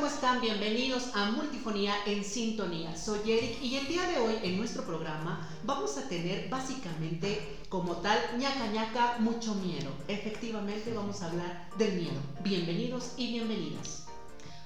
[0.00, 0.40] ¿cómo están?
[0.40, 2.96] Bienvenidos a Multifonía en Sintonía.
[2.96, 7.96] Soy Eric y el día de hoy en nuestro programa vamos a tener básicamente como
[7.96, 9.90] tal ñaca ñaca mucho miedo.
[10.08, 12.18] Efectivamente vamos a hablar del miedo.
[12.42, 14.06] Bienvenidos y bienvenidas.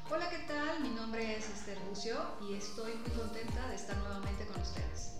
[0.08, 0.78] Hola, ¿qué tal?
[0.80, 2.14] Mi nombre es Esther Lucio
[2.48, 5.14] y estoy muy contenta de estar nuevamente con ustedes.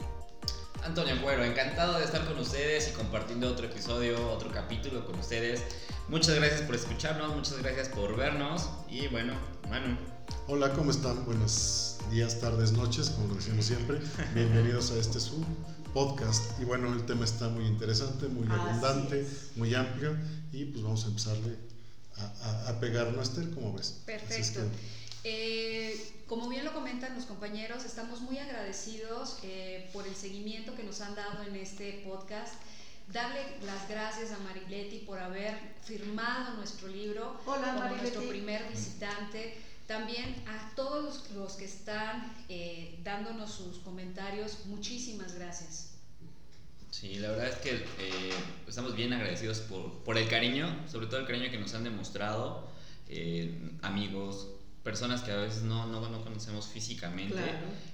[0.84, 5.64] Antonio Cuero, encantado de estar con ustedes y compartiendo otro episodio, otro capítulo con ustedes.
[6.08, 9.32] Muchas gracias por escucharnos, muchas gracias por vernos y bueno,
[9.70, 10.13] Manu.
[10.46, 11.24] Hola, ¿cómo están?
[11.24, 14.00] Buenos días, tardes, noches, como lo decimos siempre.
[14.34, 15.44] Bienvenidos a este su
[15.92, 16.60] podcast.
[16.60, 20.16] Y bueno, el tema está muy interesante, muy abundante, muy amplio
[20.52, 21.56] y pues vamos a empezarle
[22.16, 23.50] a, a, pegar, ¿no, Esther?
[23.50, 24.02] ¿Cómo ves?
[24.04, 24.60] Perfecto.
[25.24, 30.84] Eh, como bien lo comentan los compañeros, estamos muy agradecidos eh, por el seguimiento que
[30.84, 32.54] nos han dado en este podcast.
[33.12, 39.58] Darle las gracias a Mariletti por haber firmado nuestro libro Hola, como nuestro primer visitante.
[39.86, 45.90] También a todos los que están eh, dándonos sus comentarios, muchísimas gracias.
[46.90, 47.84] Sí, la verdad es que
[48.66, 52.72] estamos bien agradecidos por, por, el cariño, sobre todo el cariño que nos han demostrado
[53.82, 54.48] amigos,
[54.84, 57.42] personas que a veces no, no, no conocemos físicamente.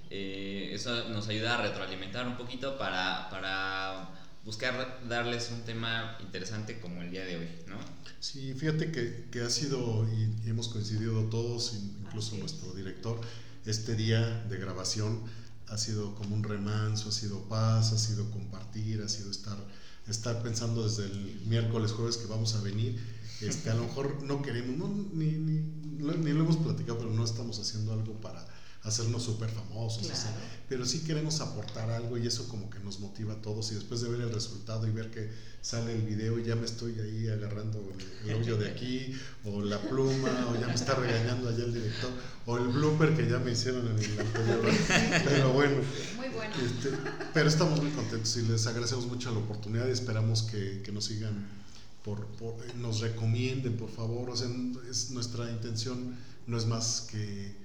[0.09, 4.09] Eh, eso nos ayuda a retroalimentar un poquito para, para,
[4.45, 7.77] buscar darles un tema interesante como el día de hoy, ¿no?
[8.19, 13.19] Sí, fíjate que, que ha sido, y hemos coincidido todos, incluso nuestro director,
[13.65, 15.21] este día de grabación
[15.67, 19.57] ha sido como un remanso, ha sido paz, ha sido compartir, ha sido estar,
[20.07, 22.99] estar pensando desde el miércoles, jueves que vamos a venir.
[23.41, 27.59] Este, a lo mejor no queremos, ni, ni ni lo hemos platicado, pero no estamos
[27.59, 28.45] haciendo algo para
[28.83, 30.09] hacernos súper famosos,
[30.67, 34.01] pero sí queremos aportar algo y eso como que nos motiva a todos y después
[34.01, 35.29] de ver el resultado y ver que
[35.61, 37.79] sale el video y ya me estoy ahí agarrando
[38.25, 39.13] el, hoyo de aquí
[39.45, 42.09] o la pluma o ya me está regañando allá el director
[42.47, 44.61] o el blooper que ya me hicieron en el anterior,
[45.25, 45.75] pero bueno,
[46.17, 46.55] muy bueno.
[46.55, 46.89] Este,
[47.35, 51.05] pero estamos muy contentos y les agradecemos mucho la oportunidad y esperamos que, que nos
[51.05, 51.61] sigan
[52.03, 52.27] por,
[52.77, 54.29] nos recomienden, por favor.
[54.29, 54.47] O sea,
[54.89, 56.15] es, nuestra intención
[56.47, 57.60] no es más que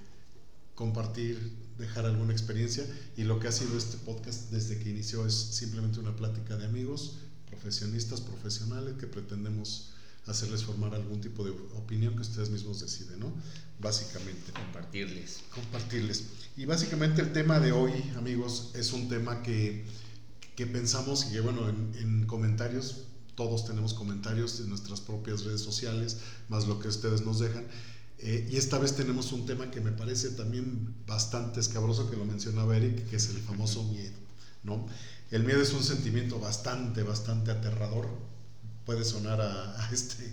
[0.76, 2.86] compartir, dejar alguna experiencia.
[3.16, 6.66] Y lo que ha sido este podcast desde que inició es simplemente una plática de
[6.66, 7.16] amigos,
[7.50, 9.90] profesionistas, profesionales, que pretendemos
[10.26, 13.32] hacerles formar algún tipo de opinión que ustedes mismos deciden, ¿no?
[13.80, 14.52] Básicamente.
[14.52, 15.40] Compartirles.
[15.54, 16.24] Compartirles.
[16.56, 19.84] Y básicamente el tema de hoy, amigos, es un tema que,
[20.54, 23.06] que pensamos y que, bueno, en, en comentarios
[23.36, 26.16] todos tenemos comentarios en nuestras propias redes sociales,
[26.48, 27.66] más lo que ustedes nos dejan.
[28.18, 32.24] Eh, y esta vez tenemos un tema que me parece también bastante escabroso, que lo
[32.24, 34.16] mencionaba Eric, que es el famoso miedo.
[34.62, 34.86] ¿no?
[35.30, 38.08] El miedo es un sentimiento bastante, bastante aterrador.
[38.84, 40.24] Puede sonar a, este,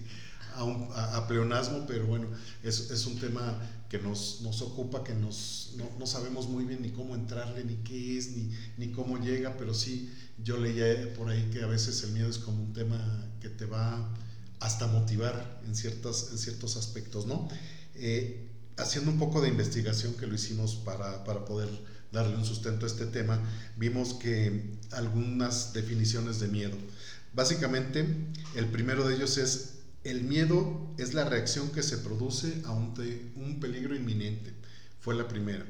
[0.55, 2.27] a, un, a, pleonasmo, pero bueno,
[2.63, 6.81] es, es, un tema que nos, nos ocupa, que nos, no, no, sabemos muy bien
[6.81, 10.11] ni cómo entrarle, ni qué es, ni, ni cómo llega, pero sí
[10.43, 12.99] yo leía por ahí que a veces el miedo es como un tema
[13.41, 14.13] que te va
[14.63, 17.49] hasta motivar en, ciertas, en ciertos aspectos, ¿no?
[17.95, 18.47] Eh,
[18.77, 21.69] haciendo un poco de investigación que lo hicimos para, para poder
[22.13, 23.39] darle un sustento a este tema,
[23.75, 26.77] vimos que algunas definiciones de miedo.
[27.33, 28.07] Básicamente,
[28.55, 33.59] el primero de ellos es, el miedo es la reacción que se produce ante un
[33.59, 34.53] peligro inminente.
[35.01, 35.65] Fue la primera.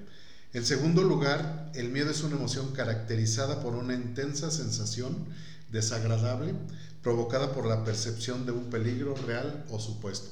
[0.53, 5.25] En segundo lugar, el miedo es una emoción caracterizada por una intensa sensación
[5.71, 6.53] desagradable
[7.03, 10.29] provocada por la percepción de un peligro real o supuesto.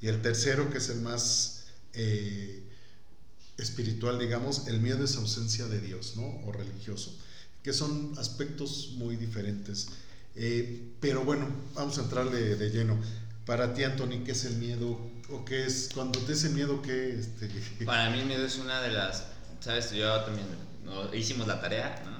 [0.00, 2.62] Y el tercero, que es el más eh,
[3.58, 6.26] espiritual, digamos, el miedo es ausencia de Dios, ¿no?
[6.46, 7.14] O religioso,
[7.62, 9.88] que son aspectos muy diferentes.
[10.34, 12.98] Eh, pero bueno, vamos a entrarle de lleno.
[13.44, 14.98] Para ti, Anthony, ¿qué es el miedo?
[15.30, 17.18] ¿O qué es, cuando te ese miedo, qué?
[17.18, 17.50] Este...
[17.84, 19.24] Para mí el miedo es una de las
[19.62, 20.46] sabes, yo también
[20.84, 22.12] no, hicimos la tarea, ¿no?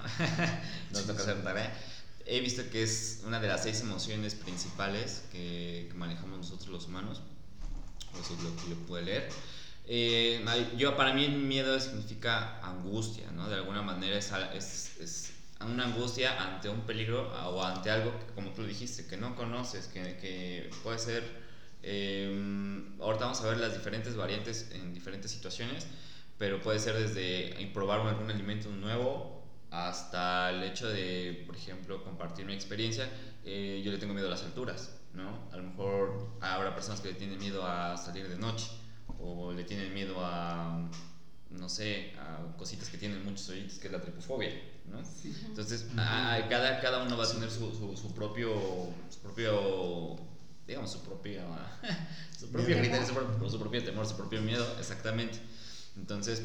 [0.93, 1.73] Nos toca hacer tarea.
[2.27, 7.23] He visto que es una de las seis emociones principales que, manejamos nosotros los humanos.
[8.21, 9.29] Eso es lo que yo pude leer.
[9.87, 10.45] Eh,
[10.77, 13.49] yo, para mí el miedo significa angustia, ¿no?
[13.49, 18.33] De alguna manera es, es, es, una angustia ante un peligro o ante algo que,
[18.35, 21.43] como tú dijiste, que no conoces, que, que puede ser...
[21.85, 25.87] Eh, ahorita vamos a ver las diferentes variantes en diferentes situaciones
[26.43, 29.42] pero puede ser desde probar algún alimento nuevo
[29.73, 33.09] hasta el hecho de, por ejemplo, compartir mi experiencia.
[33.43, 35.49] Eh, yo le tengo miedo a las alturas, ¿no?
[35.51, 38.71] A lo mejor habrá personas que le tienen miedo a salir de noche
[39.19, 40.89] o le tienen miedo a,
[41.51, 44.53] no sé, a cositas que tienen muchos oídos, que es la tripofobia,
[44.91, 45.01] ¿no?
[45.47, 48.53] Entonces, cada, cada uno va a tener su, su, propio,
[49.09, 50.17] su propio
[50.67, 51.41] digamos, su propio,
[52.39, 55.39] su propio criterio, su propio, su propio temor, su propio miedo, exactamente.
[55.97, 56.43] Entonces,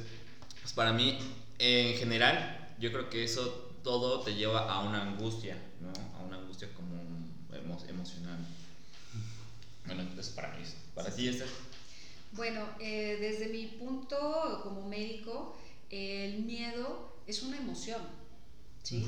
[0.61, 1.19] pues para mí,
[1.59, 5.91] en general, yo creo que eso todo te lleva a una angustia, ¿no?
[6.17, 6.93] A una angustia como
[7.53, 8.37] emo emocional.
[9.85, 10.63] Bueno, entonces para mí,
[10.93, 11.47] para ti, Esther.
[12.33, 15.57] Bueno, eh, desde mi punto como médico,
[15.89, 18.01] el miedo es una emoción,
[18.83, 19.07] ¿sí?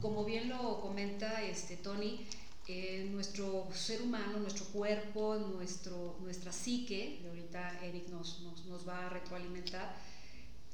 [0.00, 2.24] Como bien lo comenta este Tony,
[2.68, 8.88] eh, nuestro ser humano, nuestro cuerpo, nuestro, nuestra psique, y ahorita Eric nos, nos, nos
[8.88, 9.96] va a retroalimentar,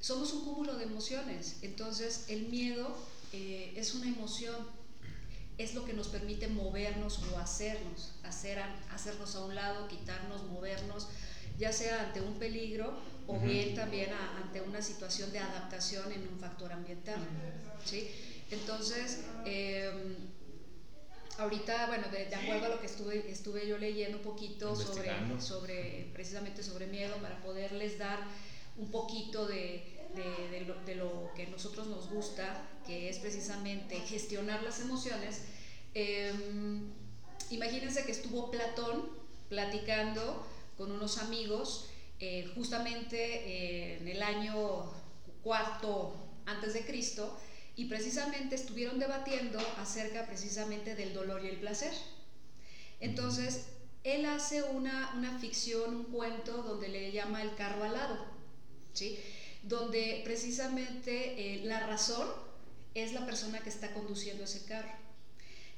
[0.01, 1.57] somos un cúmulo de emociones.
[1.63, 2.97] Entonces, el miedo
[3.33, 4.57] eh, es una emoción,
[5.59, 8.61] es lo que nos permite movernos o hacernos, hacer
[8.91, 11.09] hacernos a un lado, quitarnos, movernos,
[11.59, 12.93] ya sea ante un peligro
[13.27, 14.11] o bien también
[14.43, 17.19] ante una situación de adaptación en un factor ambiental.
[17.85, 18.09] ¿sí?
[18.51, 20.17] Entonces, em,
[21.37, 26.11] ahorita, bueno, de, acuerdo a lo que estuve, estuve yo leyendo un poquito sobre, sobre,
[26.15, 28.19] precisamente sobre miedo, para poderles dar
[28.79, 34.81] un poquito de, de, lo, que a nosotros nos gusta, que es precisamente gestionar las
[34.81, 35.43] emociones,
[35.95, 36.91] em,
[37.51, 39.11] imagínense que estuvo Platón
[39.49, 40.47] platicando
[40.77, 41.91] con unos amigos
[42.21, 44.93] eh, justamente eh, en el año
[45.43, 46.15] cuarto
[46.47, 47.39] antes de Cristo
[47.77, 51.93] y precisamente estuvieron debatiendo acerca precisamente del dolor y el placer.
[53.01, 53.67] Entonces,
[54.03, 58.38] él hace una, una ficción, un cuento donde le llama el carro alado,
[59.63, 62.29] donde precisamente eh, la razón
[62.95, 64.93] es la persona que está conduciendo ese carro.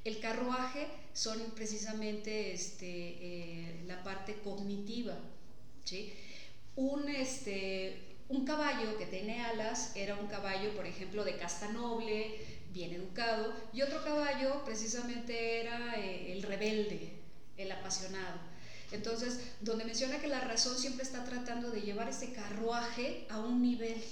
[0.04, 5.14] El carruaje son precisamente este, eh, la parte cognitiva.
[5.84, 6.12] ¿sí?
[6.76, 12.38] Un, este, un caballo que tiene alas era un caballo, por ejemplo, de casta noble,
[12.72, 17.10] bien educado, y otro caballo precisamente era eh, el rebelde,
[17.56, 18.49] el apasionado.
[18.92, 23.62] Entonces, donde menciona que la razón siempre está tratando de llevar ese carruaje a un
[23.62, 24.02] nivel,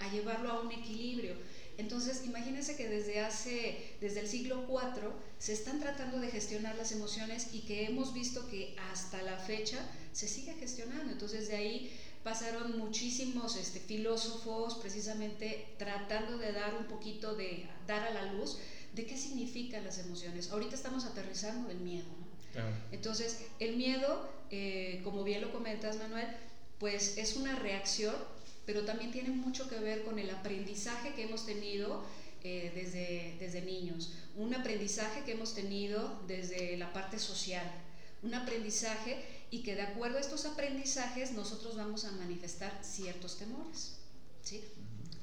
[0.00, 1.34] a llevarlo a un equilibrio.
[1.78, 6.92] Entonces, imagínense que desde hace, desde el siglo IV, se están tratando de gestionar las
[6.92, 9.78] emociones y que hemos visto que hasta la fecha
[10.12, 11.12] se sigue gestionando.
[11.12, 11.92] Entonces, de ahí
[12.24, 18.56] pasaron muchísimos este, filósofos precisamente tratando de dar un poquito de, dar a la luz
[18.94, 20.50] de qué significan las emociones.
[20.50, 22.25] Ahorita estamos aterrizando el miedo, ¿no?
[22.92, 26.26] Entonces, el miedo, eh, como bien lo comentas, Manuel,
[26.78, 28.14] pues es una reacción,
[28.64, 32.02] pero también tiene mucho que ver con el aprendizaje que hemos tenido
[32.44, 37.64] eh, desde, desde niños, un aprendizaje que hemos tenido desde la parte social,
[38.22, 39.16] un aprendizaje
[39.50, 43.96] y que de acuerdo a estos aprendizajes nosotros vamos a manifestar ciertos temores.
[44.42, 44.62] ¿sí?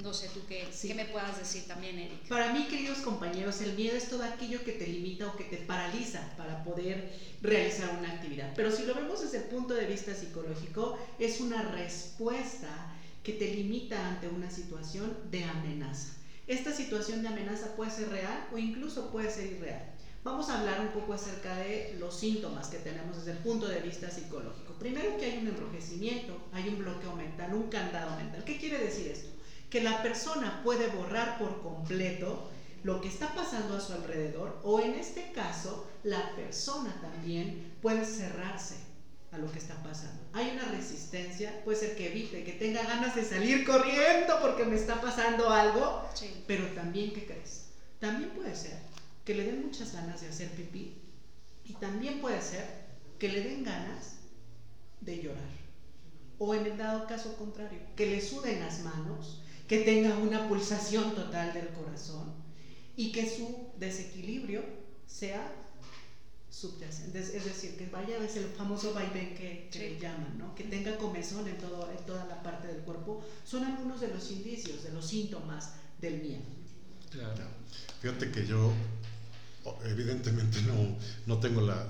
[0.02, 2.28] No sé tú qué, qué me puedas decir también, Eric.
[2.28, 5.58] Para mí, queridos compañeros, el miedo es todo aquello que te limita o que te
[5.58, 8.52] paraliza para poder realizar una actividad.
[8.56, 12.94] Pero si lo vemos desde el punto de vista psicológico, es una respuesta
[13.24, 16.14] que te limita ante una situación de amenaza.
[16.48, 19.94] Esta situación de amenaza puede ser real o incluso puede ser irreal.
[20.24, 23.82] Vamos a hablar un poco acerca de los síntomas que tenemos desde el punto de
[23.82, 24.74] vista psicológico.
[24.74, 28.44] Primero que hay un enrojecimiento, hay un bloqueo mental, un candado mental.
[28.46, 29.33] ¿Qué quiere decir esto?
[29.74, 32.48] Que la persona puede borrar por completo
[32.84, 38.06] lo que está pasando a su alrededor o en este caso la persona también puede
[38.06, 38.76] cerrarse
[39.32, 40.22] a lo que está pasando.
[40.34, 44.76] Hay una resistencia, puede ser que evite, que tenga ganas de salir corriendo porque me
[44.76, 46.08] está pasando algo,
[46.46, 47.70] pero también, ¿qué crees?
[48.00, 48.78] También puede ser
[49.26, 51.02] que le den muchas ganas de hacer pipí
[51.66, 52.64] y también puede ser
[53.18, 54.18] que le den ganas
[55.02, 55.64] de llorar.
[56.38, 61.16] O en el dado caso contrario, que le suden las manos que tenga una pulsación
[61.16, 62.34] total del corazón
[62.96, 64.64] y que su desequilibrio
[65.08, 65.52] sea
[66.50, 70.54] subyacente, es decir, que vaya a el famoso vaivén que, le llaman, ¿no?
[70.54, 74.30] que tenga comezón en, todo, en toda la parte del cuerpo, son algunos de los
[74.30, 76.44] indicios, de los síntomas del miedo.
[77.10, 77.44] Claro.
[78.02, 78.72] Fíjate que yo
[79.86, 81.88] evidentemente no, no tengo la,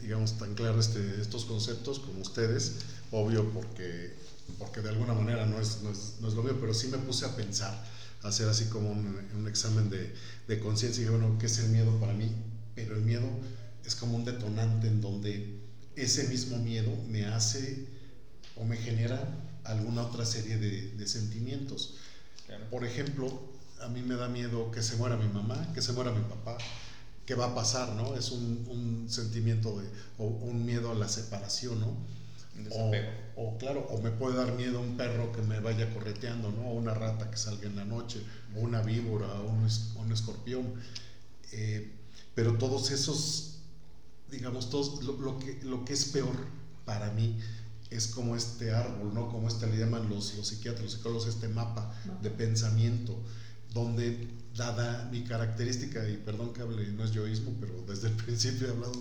[0.00, 2.76] digamos, tan claro este, estos conceptos como ustedes,
[3.12, 4.14] obvio porque
[4.58, 6.98] porque de alguna manera no es, no es, no es lo mío, pero sí me
[6.98, 7.84] puse a pensar,
[8.22, 10.14] a hacer así como un, un examen de,
[10.48, 12.30] de conciencia y dije, bueno, ¿qué es el miedo para mí?
[12.74, 13.26] Pero el miedo
[13.84, 15.60] es como un detonante en donde
[15.96, 17.86] ese mismo miedo me hace
[18.56, 19.20] o me genera
[19.64, 21.96] alguna otra serie de, de sentimientos.
[22.70, 26.12] Por ejemplo, a mí me da miedo que se muera mi mamá, que se muera
[26.12, 26.58] mi papá,
[27.26, 27.94] ¿qué va a pasar?
[27.94, 28.14] ¿no?
[28.14, 31.96] Es un, un sentimiento de, o un miedo a la separación, ¿no?
[33.36, 36.68] O, claro, o me puede dar miedo un perro que me vaya correteando, ¿no?
[36.68, 38.22] O una rata que salga en la noche,
[38.56, 40.74] o una víbora, o un, escorpión.
[41.52, 41.92] Eh,
[42.34, 43.58] pero todos esos,
[44.30, 46.36] digamos, todos, lo, que, lo que es peor
[46.84, 47.38] para mí
[47.90, 49.28] es como este árbol, ¿no?
[49.28, 51.92] Como este le llaman los, los psiquiatras, los psicólogos, este mapa
[52.22, 53.16] de pensamiento,
[53.72, 58.70] donde dada mi característica, y perdón que no es yoísmo, pero desde el principio he
[58.70, 59.00] hablado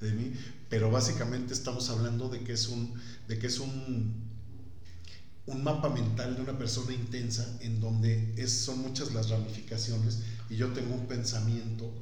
[0.00, 0.32] de mí,
[0.68, 2.94] pero básicamente estamos hablando de que es un,
[3.28, 4.14] de que es un,
[5.46, 10.56] un mapa mental de una persona intensa en donde es, son muchas las ramificaciones y
[10.56, 11.92] yo tengo un pensamiento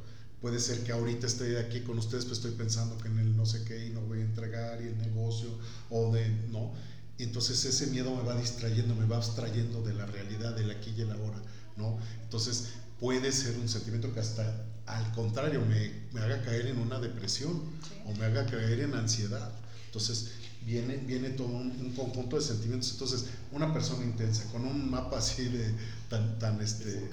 [0.41, 3.45] Puede ser que ahorita esté aquí con ustedes, pues estoy pensando que en el no
[3.45, 5.51] sé qué y no voy a entregar y el negocio
[5.91, 6.73] o de no.
[7.19, 11.03] Entonces ese miedo me va distrayendo, me va abstrayendo de la realidad, del aquí y
[11.03, 11.43] el ahora,
[11.77, 11.99] ¿no?
[12.23, 12.69] Entonces
[13.01, 17.63] puede ser un sentimiento que hasta al contrario me, me haga caer en una depresión
[18.07, 19.51] o me haga caer en ansiedad.
[19.87, 20.33] Entonces
[20.65, 22.93] viene, viene todo un, conjunto de sentimientos.
[22.93, 25.75] Entonces, una persona intensa, con un mapa así de
[26.09, 27.09] tan, tan este,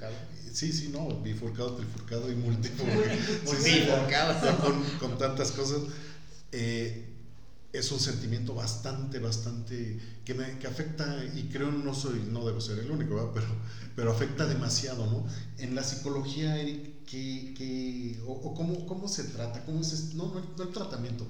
[0.54, 3.02] Sí, sí, no, bifurcado, trifurcado y multifurcado.
[4.62, 5.82] con, con, tantas cosas.
[6.52, 7.07] Eh,
[7.74, 12.62] es un sentimiento bastante, bastante que me que afecta y creo no soy, no debo
[12.62, 13.48] ser el único, pero,
[13.96, 15.26] pero afecta demasiado, ¿no?
[15.58, 19.64] En la psicología, Eric, ¿qué, o, cómo, cómo, se trata?
[19.66, 21.28] ¿Cómo es no, no, el tratamiento,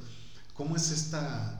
[0.53, 1.59] cómo es esta,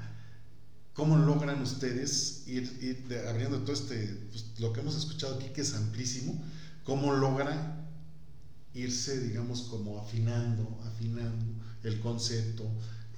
[0.93, 5.61] cómo logran ustedes ir, ir abriendo todo este, pues, lo que hemos escuchado aquí que
[5.61, 6.41] es amplísimo,
[6.83, 7.87] cómo logra
[8.73, 11.45] irse, digamos, como afinando, afinando
[11.83, 12.63] el concepto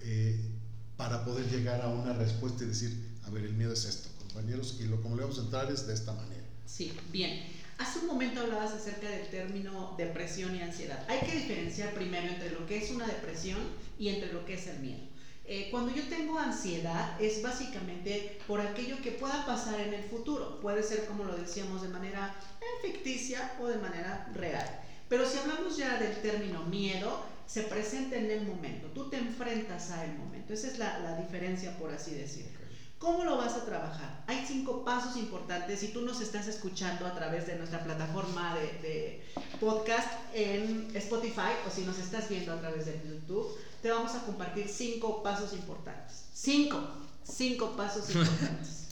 [0.02, 0.59] eh,
[1.00, 2.94] para poder llegar a una respuesta y decir,
[3.26, 5.88] a ver, el miedo es esto, compañeros, y lo como le vamos a entrar es
[5.88, 6.44] de esta manera.
[6.66, 7.42] Sí, bien.
[7.78, 11.06] Hace un momento hablabas acerca del término depresión y ansiedad.
[11.08, 13.60] Hay que diferenciar primero entre lo que es una depresión
[13.98, 15.00] y entre lo que es el miedo.
[15.46, 20.60] Eh, cuando yo tengo ansiedad es básicamente por aquello que pueda pasar en el futuro.
[20.60, 24.68] Puede ser, como lo decíamos, de manera eh, ficticia o de manera real.
[25.08, 28.88] Pero si hablamos ya del término miedo, se presenta en el momento.
[28.90, 30.39] Tú te enfrentas a el momento.
[30.54, 32.60] Esa es la, la diferencia, por así decirlo.
[33.00, 34.24] ¿Cómo lo vas a trabajar?
[34.28, 35.80] Hay cinco pasos importantes.
[35.80, 39.24] Si tú nos estás escuchando a través de nuestra plataforma de, de
[39.60, 44.26] podcast en Spotify o si nos estás viendo a través de YouTube, te vamos a
[44.26, 46.26] compartir cinco pasos importantes.
[46.34, 46.78] Cinco,
[47.24, 48.88] cinco pasos importantes.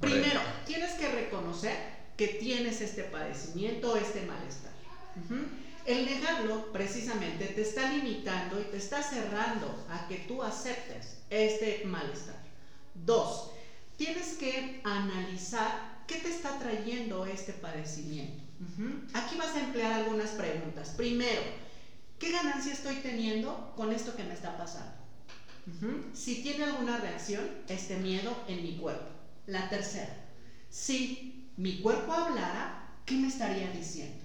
[0.00, 1.76] Primero, tienes que reconocer
[2.16, 4.72] que tienes este padecimiento, este malestar.
[5.86, 11.84] El negarlo precisamente te está limitando y te está cerrando a que tú aceptes este
[11.84, 12.36] malestar.
[12.94, 13.50] Dos,
[13.96, 18.42] tienes que analizar qué te está trayendo este padecimiento.
[19.14, 20.90] Aquí vas a emplear algunas preguntas.
[20.90, 21.40] Primero,
[22.20, 24.92] ¿Qué ganancia estoy teniendo con esto que me está pasando?
[26.12, 29.08] Si tiene alguna reacción, este miedo en mi cuerpo.
[29.46, 30.14] La tercera,
[30.68, 34.19] si mi cuerpo hablara, ¿qué me estaría diciendo?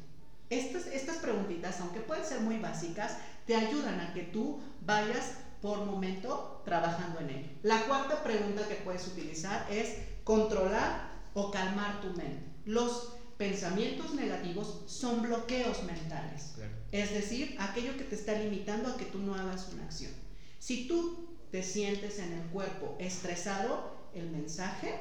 [0.49, 5.85] Estas, estas preguntitas, aunque pueden ser muy básicas, te ayudan a que tú vayas por
[5.85, 7.49] momento trabajando en ello.
[7.63, 12.43] La cuarta pregunta que puedes utilizar es controlar o calmar tu mente.
[12.65, 16.53] Los pensamientos negativos son bloqueos mentales.
[16.91, 20.11] Es decir, aquello que te está limitando a que tú no hagas una acción.
[20.59, 24.93] Si tú te sientes en el cuerpo estresado, el mensaje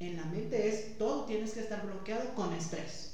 [0.00, 3.11] en la mente es todo tienes que estar bloqueado con estrés.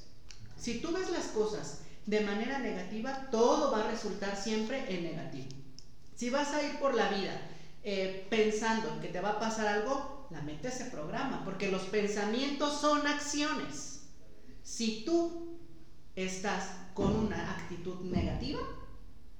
[0.58, 5.48] Si tú ves las cosas de manera negativa, todo va a resultar siempre en negativo.
[6.16, 7.40] Si vas a ir por la vida
[7.84, 11.82] eh, pensando en que te va a pasar algo, la mente se programa, porque los
[11.82, 14.00] pensamientos son acciones.
[14.62, 15.58] Si tú
[16.16, 18.60] estás con una actitud negativa,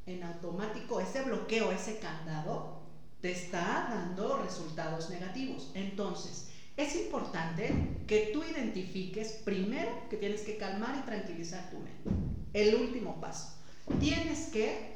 [0.06, 2.80] en automático ese bloqueo, ese candado,
[3.20, 5.70] te está dando resultados negativos.
[5.74, 6.48] Entonces,
[6.78, 7.70] es importante
[8.06, 12.10] que tú identifiques primero que tienes que calmar y tranquilizar tu mente.
[12.54, 13.58] El último paso,
[14.00, 14.94] tienes que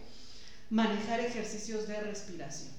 [0.71, 2.73] manejar ejercicios de respiración.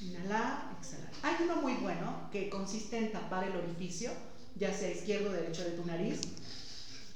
[0.00, 1.10] Inhalar, exhalar.
[1.22, 4.10] Hay uno muy bueno que consiste en tapar el orificio
[4.56, 6.20] ya sea izquierdo o derecho de tu nariz.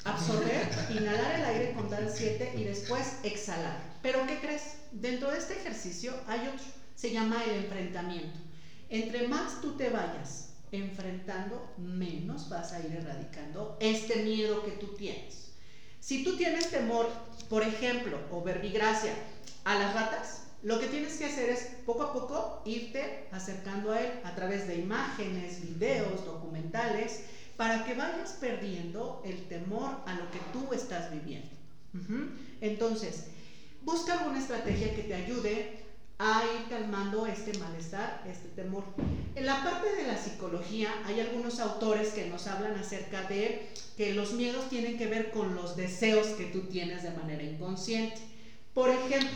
[0.04, 3.78] Absorber, inhalar el aire, contar 7 y después exhalar.
[4.02, 4.62] Pero ¿qué crees?
[4.92, 6.64] Dentro de este ejercicio hay otro,
[6.94, 8.38] se llama el enfrentamiento.
[8.90, 14.88] Entre más tú te vayas enfrentando, menos vas a ir erradicando este miedo que tú
[14.96, 15.52] tienes.
[16.00, 17.08] Si tú tienes temor,
[17.48, 19.12] por ejemplo, o verbigracia
[19.64, 24.00] a las ratas, lo que tienes que hacer es poco a poco irte acercando a
[24.00, 27.24] él a través de imágenes, videos, documentales,
[27.56, 31.50] para que vayas perdiendo el temor a lo que tú estás viviendo.
[32.60, 33.26] Entonces,
[33.82, 35.87] busca alguna estrategia que te ayude
[36.18, 38.84] a ir calmando este malestar, este temor.
[39.36, 44.14] En la parte de la psicología hay algunos autores que nos hablan acerca de que
[44.14, 48.20] los miedos tienen que ver con los deseos que tú tienes de manera inconsciente.
[48.74, 49.28] Por ejemplo,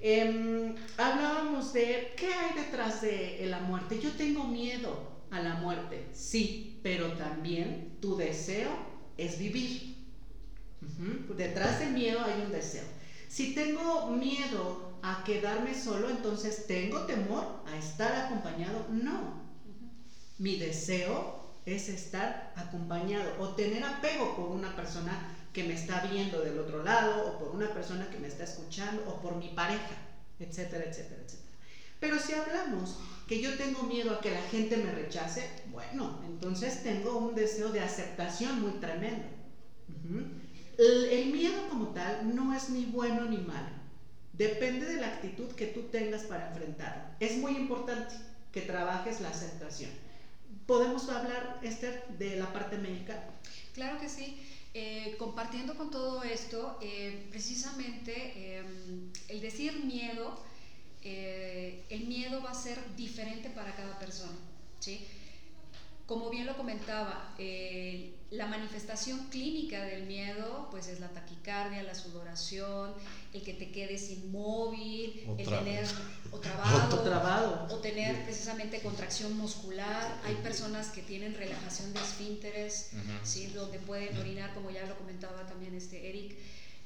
[0.00, 3.98] em, hablábamos de qué hay detrás de la muerte.
[3.98, 8.70] Yo tengo miedo a la muerte, sí, pero también tu deseo
[9.16, 9.96] es vivir.
[11.36, 12.84] Detrás del miedo hay un deseo.
[13.28, 18.86] Si tengo miedo a quedarme solo, entonces tengo temor a estar acompañado.
[18.90, 19.46] No.
[20.38, 26.40] Mi deseo es estar acompañado o tener apego por una persona que me está viendo
[26.40, 29.96] del otro lado o por una persona que me está escuchando o por mi pareja,
[30.38, 31.46] etcétera, etcétera, etcétera.
[31.98, 36.82] Pero si hablamos que yo tengo miedo a que la gente me rechace, bueno, entonces
[36.82, 39.26] tengo un deseo de aceptación muy tremendo.
[40.78, 43.75] el, miedo como tal no es ni bueno ni malo.
[44.36, 47.04] Depende de la actitud que tú tengas para enfrentarlo.
[47.20, 48.14] Es muy importante
[48.52, 49.90] que trabajes la aceptación.
[50.66, 53.24] ¿Podemos hablar, Esther, de la parte médica?
[53.72, 54.36] Claro que sí.
[54.74, 60.38] Eh, compartiendo con todo esto, eh, precisamente em, el decir miedo,
[61.02, 64.36] eh, el miedo va a ser diferente para cada persona.
[64.80, 65.06] ¿sí?
[66.06, 67.34] Como bien lo comentaba,
[68.30, 72.92] la manifestación clínica del miedo pues es la taquicardia, la sudoración,
[73.32, 75.84] el que te quedes inmóvil, el tener
[76.30, 76.38] o
[77.02, 80.20] trabado, o tener precisamente contracción muscular.
[80.24, 82.90] Hay personas que tienen relajación de esfínteres,
[83.24, 83.48] ¿sí?
[83.48, 86.36] donde pueden orinar, como ya lo comentaba también este Eric.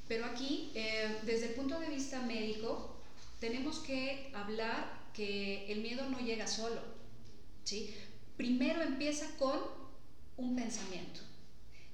[0.07, 2.97] Pero aquí, eh, desde el punto de vista médico,
[3.39, 6.81] tenemos que hablar que el miedo no llega solo.
[7.63, 7.95] ¿sí?
[8.41, 9.59] Primero empieza con
[10.35, 11.19] un pensamiento.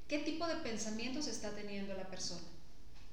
[0.08, 2.48] ¿Qué tipo de pensamientos está teniendo la persona?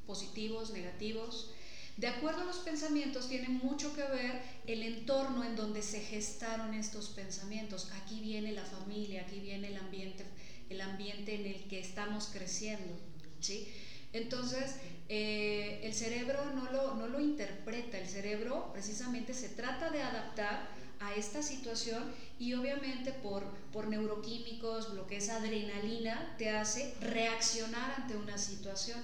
[0.07, 1.51] ¿Positivos, negativos?
[1.97, 6.75] De acuerdo a los pensamientos tiene mucho que ver el entorno en donde se gestaron
[6.75, 7.91] estos pensamientos.
[8.01, 10.25] Aquí viene la familia, aquí viene el ambiente,
[10.71, 12.97] el ambiente en el que estamos creciendo.
[13.41, 13.67] ¿sí?
[14.13, 14.77] Entonces,
[15.09, 20.84] eh, el cerebro no lo, no lo interpreta, el cerebro precisamente se trata de adaptar
[21.01, 22.05] a esta situación
[22.39, 29.01] y obviamente por, por neuroquímicos, lo que es adrenalina, te hace reaccionar ante una situación.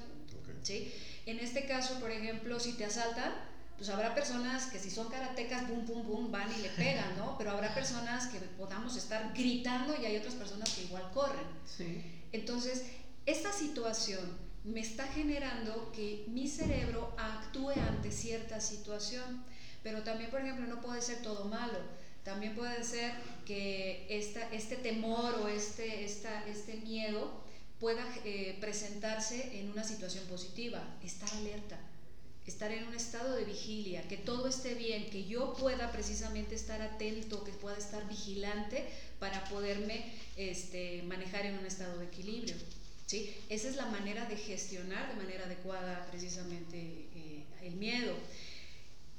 [0.63, 0.93] ¿sí?
[1.27, 3.33] En este caso, por ejemplo, si te asaltan,
[3.77, 7.39] pues habrá personas que si son karatecas, pum, pum, pum, van y le pegan, ¿no?
[7.39, 11.47] Pero habrá personas que podamos estar gritando y hay otras personas que igual corren.
[11.65, 12.03] Sí.
[12.33, 12.85] Entonces,
[13.27, 14.21] esta situación
[14.65, 19.43] me está generando que mi cerebro actúe ante cierta situación.
[19.83, 21.79] Pero también, por ejemplo, no puede ser todo malo.
[22.25, 23.13] También puede ser
[23.47, 27.31] que esta, este temor o este, esta, este miedo
[27.81, 31.79] pueda eh, presentarse en una situación positiva, estar alerta,
[32.47, 36.83] estar en un estado de vigilia, que todo esté bien, que yo pueda precisamente estar
[36.83, 38.85] atento, que pueda estar vigilante
[39.19, 42.55] para poderme este, manejar en un estado de equilibrio.
[43.07, 43.35] ¿sí?
[43.49, 46.77] Esa es la manera de gestionar de manera adecuada precisamente
[47.17, 48.15] eh, el miedo.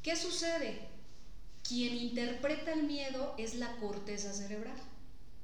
[0.04, 0.80] ¿Qué sucede?
[1.68, 4.78] Quien interpreta el miedo es la corteza cerebral.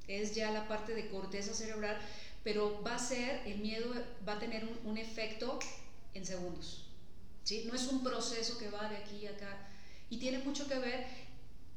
[0.08, 1.96] Es ya la parte de corteza cerebral,
[2.42, 3.92] pero va a ser, el miedo
[4.26, 5.58] va a tener un, efecto
[6.14, 6.86] en segundos.
[7.44, 7.64] ¿sí?
[7.66, 9.68] No es un proceso que va de aquí a acá.
[10.10, 11.06] Y tiene mucho que ver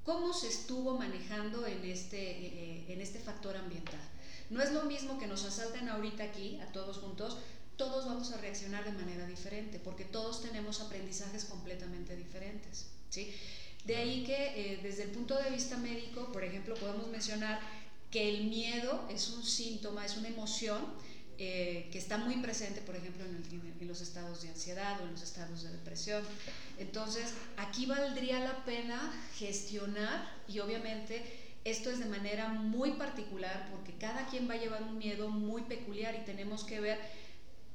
[0.04, 4.00] cómo se estuvo manejando en este, eh, en este factor ambiental.
[4.50, 7.38] No es lo mismo que nos asalten ahorita aquí, a todos juntos,
[7.82, 12.86] todos vamos a reaccionar de manera diferente, porque todos tenemos aprendizajes completamente diferentes.
[13.10, 13.34] ¿sí?
[13.86, 17.60] De ahí que eh, desde el punto de vista médico, por ejemplo, podemos mencionar
[18.12, 20.80] que el miedo es un síntoma, es una emoción
[21.40, 25.14] eh, que está muy presente, por ejemplo, en, en, los estados de ansiedad o en
[25.14, 26.24] los estados de depresión.
[26.78, 31.24] Entonces, aquí valdría la pena gestionar y obviamente
[31.64, 35.64] esto es de manera muy particular porque cada quien va a llevar un miedo muy
[35.64, 37.00] peculiar y tenemos que ver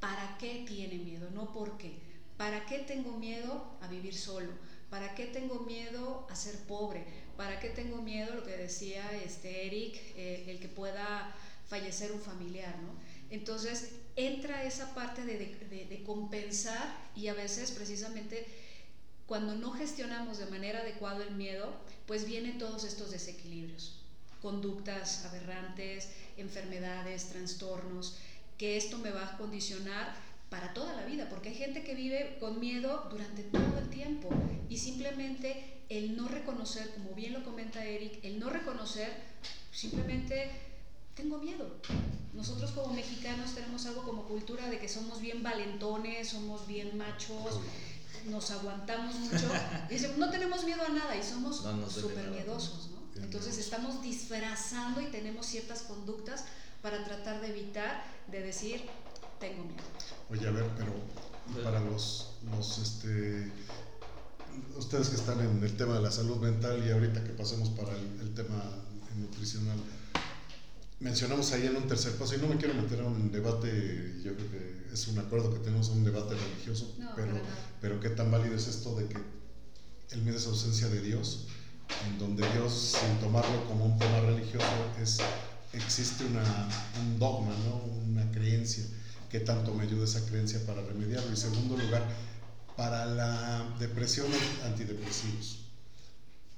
[0.00, 1.30] ¿Para qué tiene miedo?
[1.30, 1.98] No por qué.
[2.36, 4.52] ¿Para qué tengo miedo a vivir solo?
[4.90, 7.04] ¿Para qué tengo miedo a ser pobre?
[7.36, 11.34] ¿Para qué tengo miedo, lo que decía este Eric, eh, el que pueda
[11.68, 12.74] fallecer un familiar?
[12.78, 12.90] ¿no?
[13.30, 15.36] Entonces entra esa parte de,
[15.88, 18.46] de compensar y a veces precisamente
[19.26, 21.72] cuando no gestionamos de manera adecuada el miedo,
[22.06, 23.98] pues vienen todos estos desequilibrios,
[24.40, 28.18] conductas aberrantes, enfermedades, trastornos
[28.58, 30.14] que esto me va a condicionar
[30.50, 34.28] para toda la vida, porque hay gente que vive con miedo durante todo el tiempo
[34.68, 39.12] y simplemente el no reconocer, como bien lo comenta Eric, el no reconocer,
[39.72, 40.50] simplemente
[41.14, 41.80] tengo miedo.
[42.32, 47.60] Nosotros como mexicanos tenemos algo como cultura de que somos bien valentones, somos bien machos,
[48.26, 49.48] nos aguantamos mucho.
[49.90, 53.22] Y no tenemos miedo a nada y somos súper miedosos, ¿no?
[53.22, 56.44] Entonces estamos disfrazando y tenemos ciertas conductas
[56.86, 58.82] para tratar de evitar de decir,
[59.40, 59.82] tengo miedo.
[60.30, 60.92] Oye, a ver, pero
[61.64, 63.50] para los, los este,
[64.78, 67.90] ustedes que están en el tema de la salud mental y ahorita que pasemos para
[67.90, 68.62] el, el tema
[69.16, 69.76] nutricional,
[71.00, 74.36] mencionamos ahí en un tercer paso, y no me quiero meter a un debate, yo
[74.36, 77.32] creo que es un acuerdo que tenemos, un debate religioso, No, pero,
[77.80, 79.18] pero qué tan válido es esto de que
[80.10, 81.48] el miedo es ausencia de Dios,
[82.06, 84.66] en donde Dios, sin tomarlo como un tema religioso,
[85.02, 85.18] es,
[85.76, 86.68] existe una,
[87.00, 87.76] un dogma, ¿no?
[88.10, 88.84] una creencia,
[89.30, 91.32] que tanto me ayuda esa creencia para remediarlo.
[91.32, 92.06] Y segundo lugar,
[92.76, 94.26] para la depresión,
[94.64, 95.60] antidepresivos.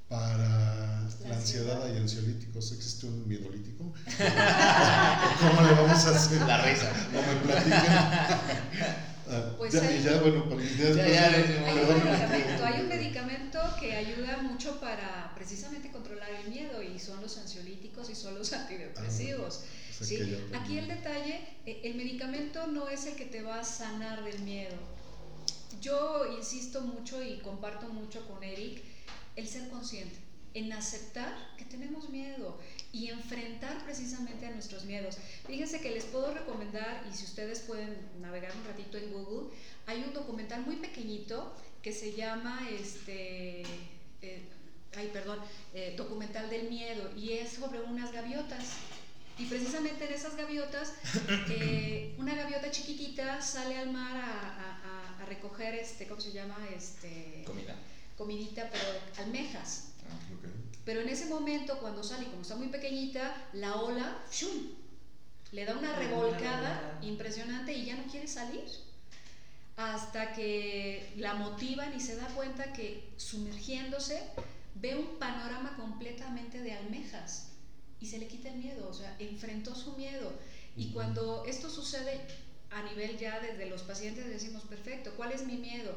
[0.08, 2.72] Para la ansiedad hay ansiolíticos.
[2.72, 3.84] ¿Existe un miedolítico?
[5.40, 6.40] ¿Cómo le vamos a hacer?
[6.42, 6.90] La risa.
[7.12, 9.04] No me platican.
[9.68, 11.86] Ah, Pues ya, hay- y ya, bueno, para ya, Ya, ya, después- ya, Hay un
[11.86, 17.20] perdón, medicamento, hay un medicamento que ayuda mucho para precisamente controlar el miedo y son
[17.20, 19.60] los ansiolíticos y son los antidepresivos.
[19.90, 20.16] o sea ¿sí?
[20.54, 20.88] Aquí el también.
[20.88, 24.74] detalle, eh, el medicamento no es el que te va a sanar del miedo.
[25.80, 28.82] Yo insisto mucho y comparto mucho con Eric
[29.36, 30.16] el ser consciente,
[30.54, 32.58] en aceptar que tenemos miedo
[32.92, 35.18] y enfrentar precisamente a nuestros miedos.
[35.46, 39.50] Fíjense que les puedo recomendar, y si ustedes pueden navegar un ratito en Google,
[39.86, 43.62] hay un documental muy pequeñito que se llama este
[44.22, 44.42] eh,
[44.96, 45.38] ay perdón
[45.74, 48.64] eh, documental del miedo y es sobre unas gaviotas
[49.38, 50.94] y precisamente en esas gaviotas
[51.50, 56.56] eh, una gaviota chiquitita sale al mar a, a- a- recoger este cómo se llama
[56.74, 57.76] este Comida.
[58.16, 58.82] comidita pero
[59.24, 59.87] almejas
[60.36, 60.48] Ok.
[60.84, 64.78] pero en ese momento, cuando sale, como está muy pequeñita, la ola ¡shum!
[65.52, 68.64] le da una revolcada impresionante y ya no quiere salir.
[69.76, 74.20] Hasta que la motivan y se da cuenta que sumergiéndose
[74.74, 77.52] ve un panorama completamente de almejas
[78.00, 80.32] y se le quita el miedo, o sea, enfrentó su miedo.
[80.76, 82.20] Y cuando esto sucede
[82.70, 85.94] a nivel ya desde los pacientes decimos, perfecto, ¿cuál es mi miedo?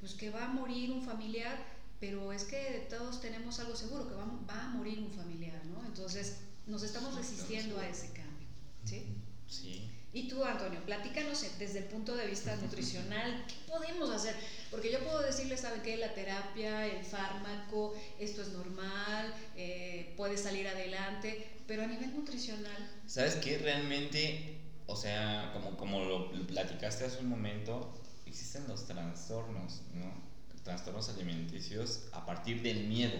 [0.00, 1.56] Pues que va a morir un familiar,
[2.04, 5.82] pero es que todos tenemos algo seguro, que va, va a morir un familiar, ¿no?
[5.86, 6.36] Entonces
[6.66, 8.48] nos estamos resistiendo a ese cambio,
[8.84, 9.06] ¿sí?
[9.48, 9.90] Sí.
[10.12, 14.36] Y tú, Antonio, platícanos eh, desde el punto de vista nutricional, ¿qué podemos hacer?
[14.70, 15.96] Porque yo puedo decirles, ¿saben qué?
[15.96, 22.90] La terapia, el fármaco, esto es normal, eh, puede salir adelante, pero a nivel nutricional,
[23.06, 23.58] ¿Sabes qué?
[23.58, 27.94] Realmente, o sea, como, como lo platicaste hace un momento,
[28.26, 30.33] existen los trastornos, ¿no?
[30.64, 33.18] Trastornos alimenticios a partir del miedo.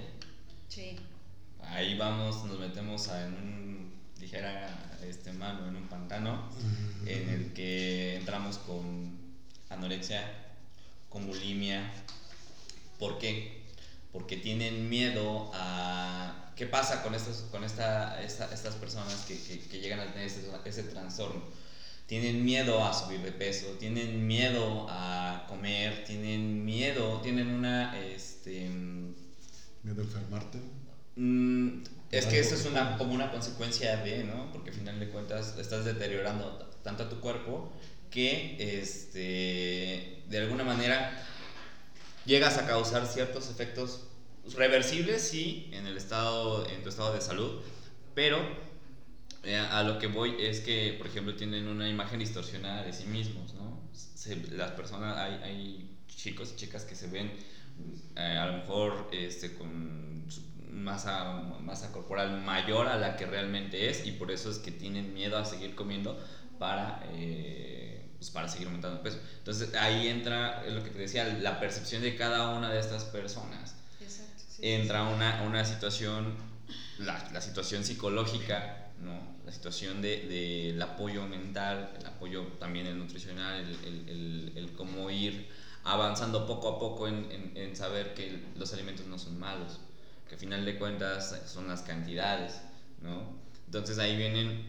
[0.69, 0.97] sí,
[1.61, 6.51] Ahí vamos, nos metemos a- en un, dijera este mano, en un pantano,
[7.07, 9.19] en el que entramos con
[9.71, 10.31] anorexia,
[11.09, 11.91] con bulimia.
[12.99, 13.63] ¿Por qué?
[14.13, 16.53] Porque tienen miedo a...
[16.57, 20.27] ¿Qué pasa con, estos, con esta, esta- estas personas que, que- que llegan a tener
[20.29, 21.43] ese, ese trastorno?
[22.07, 27.99] Tienen miedo a subir de peso, tienen miedo a comer, tienen miedo, tienen una...
[27.99, 28.69] Este,
[29.83, 30.59] Miedo a enfermarte.
[31.17, 34.51] Mm, es que eso es una, como una consecuencia de, ¿no?
[34.53, 37.73] Porque al final de cuentas estás deteriorando tanto a tu cuerpo
[38.11, 41.21] que este, de alguna manera
[42.25, 44.07] llegas a causar ciertos efectos
[44.57, 47.61] reversibles, sí, en, el estado, en tu estado de salud,
[48.15, 48.39] pero
[49.45, 53.07] eh, a lo que voy es que, por ejemplo, tienen una imagen distorsionada de sí
[53.07, 53.81] mismos, ¿no?
[53.93, 57.33] Se- las personas, hay, hay chicos y chicas que se ven
[58.17, 60.27] eh, a lo mejor este, con
[60.71, 61.25] masa,
[61.61, 65.37] masa corporal mayor a la que realmente es y por eso es que tienen miedo
[65.39, 66.19] a seguir comiendo
[66.59, 69.21] para, eh, pues para seguir aumentando de peso.
[69.39, 73.77] Entonces ahí entra lo que te decía, la percepción de cada una de estas personas.
[74.01, 74.43] exacto.
[74.49, 74.61] sí.
[74.63, 76.37] Entra una, una situación,
[76.99, 79.34] la, la situación psicológica, ¿no?
[79.45, 84.53] La situación del de, del apoyo mental, el apoyo también el nutricional, el, el, el,
[84.57, 85.49] el cómo ir
[85.85, 89.81] avanzando poco a poco en, en, en, saber que los alimentos no son malos,
[90.29, 92.61] que al final de cuentas son las cantidades,
[93.03, 93.35] ¿no?
[93.67, 94.67] Entonces ahí vienen,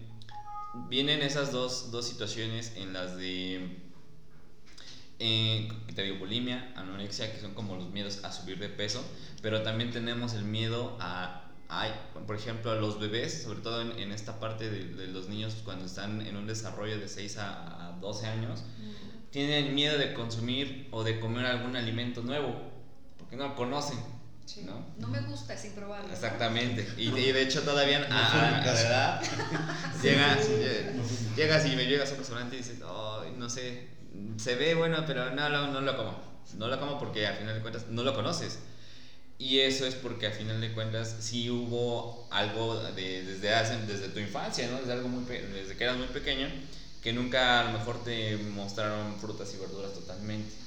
[0.90, 3.78] vienen esas dos, dos situaciones en las de,
[5.20, 9.02] eh, te digo, bulimia, anorexia, que son como los miedos a subir de peso,
[9.42, 11.88] pero también tenemos el miedo a, a
[12.28, 15.56] por ejemplo, a los bebés, sobre todo en, en esta parte de, de, los niños
[15.64, 20.14] cuando están en un desarrollo de 6 a, a 12 años, mm tienen miedo de
[20.14, 22.56] consumir o de comer algún alimento nuevo,
[23.18, 24.00] porque no lo conocen.
[24.46, 24.62] Sí.
[24.62, 24.86] ¿no?
[24.98, 26.10] no me gusta sin probarlo.
[26.10, 26.88] Exactamente.
[26.96, 29.22] Y, de, y, de hecho todavía no a, a, la edad
[30.02, 30.54] llega, sí,
[30.96, 31.04] no
[31.36, 33.90] llegas y me llegas a un restaurante y dices, oh, no sé,
[34.38, 36.18] se ve bueno, pero no, no, no lo como.
[36.58, 38.60] No lo como porque al final de cuentas no lo conoces.
[39.38, 44.08] Y eso es porque al final de cuentas sí hubo algo de, desde, hace, desde
[44.10, 44.80] tu infancia, ¿no?
[44.80, 46.48] Desde, algo muy desde que eras muy pequeño,
[47.02, 50.66] que nunca a lo mejor te mostraron frutas y verduras totalmente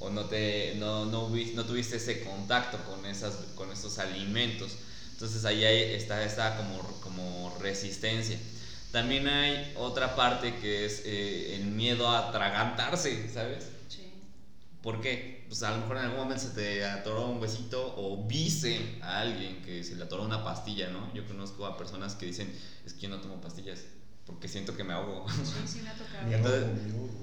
[0.00, 4.76] o no te no, no, no tuviste ese contacto con esas con estos alimentos
[5.12, 8.38] entonces ahí está esta como, como resistencia
[8.92, 14.10] también hay otra parte que es eh, el miedo a atragantarse sabes sí.
[14.82, 15.39] ¿por qué?
[15.50, 19.20] Pues a lo mejor en algún momento se te atoró un huesito o viste a
[19.20, 22.94] alguien que se le atoró una pastilla no yo conozco a personas que dicen es
[22.94, 23.80] que yo no tomo pastillas
[24.30, 25.26] porque siento que me ahogo.
[25.28, 26.30] Sí, sí me ha tocado.
[26.30, 26.66] Entonces,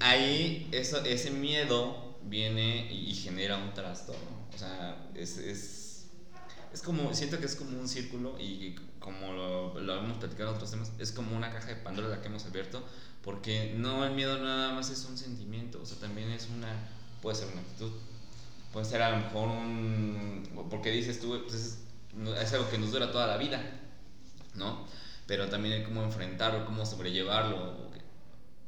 [0.02, 4.48] ahí eso, ese miedo viene y, genera un trastorno.
[4.54, 6.08] O sea, es, es,
[6.74, 10.56] es, como, siento que es como un círculo y como lo, lo hemos platicado en
[10.56, 12.84] otros temas, es como una caja de Pandora la que hemos abierto,
[13.24, 16.90] porque no, el miedo nada más es un sentimiento, o sea, también es una,
[17.22, 17.92] puede ser una actitud,
[18.78, 21.80] puede ser a lo mejor un, porque dices tú, pues es,
[22.40, 23.60] es algo que nos dura toda la vida,
[24.54, 24.86] ¿no?
[25.26, 27.90] pero también hay cómo enfrentarlo, cómo sobrellevarlo.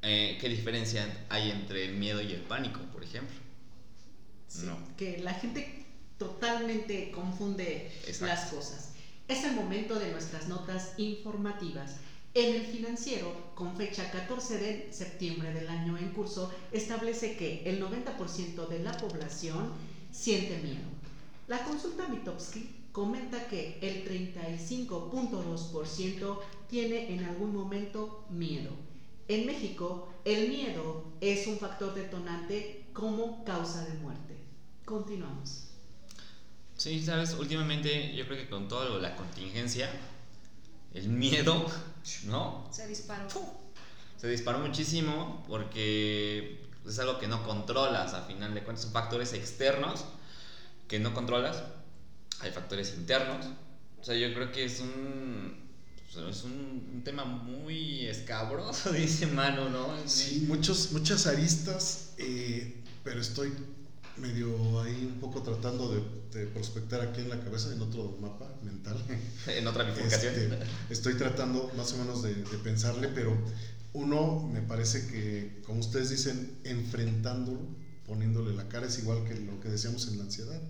[0.01, 3.35] Eh, ¿Qué diferencia hay entre el miedo y el pánico, por ejemplo?
[4.63, 4.79] no.
[4.97, 5.85] Que la gente
[6.17, 7.91] totalmente confunde
[8.21, 8.93] las cosas.
[9.27, 11.97] Es el momento de nuestras notas informativas.
[12.33, 17.79] En el financiero, con fecha 14 de septiembre del año en curso, establece que el
[17.79, 19.71] 90% de la población
[20.11, 20.87] siente miedo.
[21.47, 28.71] La consulta Mitofsky comenta que el 35.2% tiene en algún momento miedo.
[29.27, 34.35] En México, el miedo es un factor detonante como causa de muerte.
[34.85, 35.67] Continuamos.
[36.75, 39.89] Sí, sabes, últimamente yo creo que con toda la contingencia,
[40.93, 41.65] el miedo,
[42.25, 42.67] ¿no?
[42.71, 43.27] Se disparó.
[44.17, 49.33] Se disparó muchísimo porque es algo que no controlas, a final de cuentas, son factores
[49.33, 50.05] externos
[50.87, 51.63] que no controlas
[52.41, 53.45] hay factores internos.
[54.01, 55.55] O sea, yo creo que es un,
[56.29, 59.95] es un, tema muy escabroso, dice Mano, ¿no?
[60.05, 63.53] Sí, muchos, muchas aristas, eh, pero estoy
[64.17, 66.19] medio ahí un poco tratando de,
[66.53, 68.97] prospectar aquí en la cabeza, en otro mapa mental.
[69.47, 70.33] en otra bifurcación.
[70.35, 73.35] Este, estoy tratando más o menos de, de, pensarle, pero
[73.93, 77.59] uno me parece que, como ustedes dicen, enfrentándolo,
[78.05, 80.61] poniéndole la cara, es igual que lo que decíamos en la ansiedad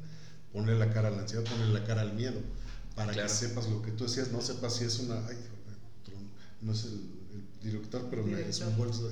[0.54, 2.40] ponle la cara a la ansiedad, ponle la cara al miedo,
[2.96, 5.16] para que sepas lo que tú decías, no sepas si es una...
[5.28, 5.38] Ay,
[6.62, 7.20] no es el,
[7.64, 9.12] director, pero me, es un bolso,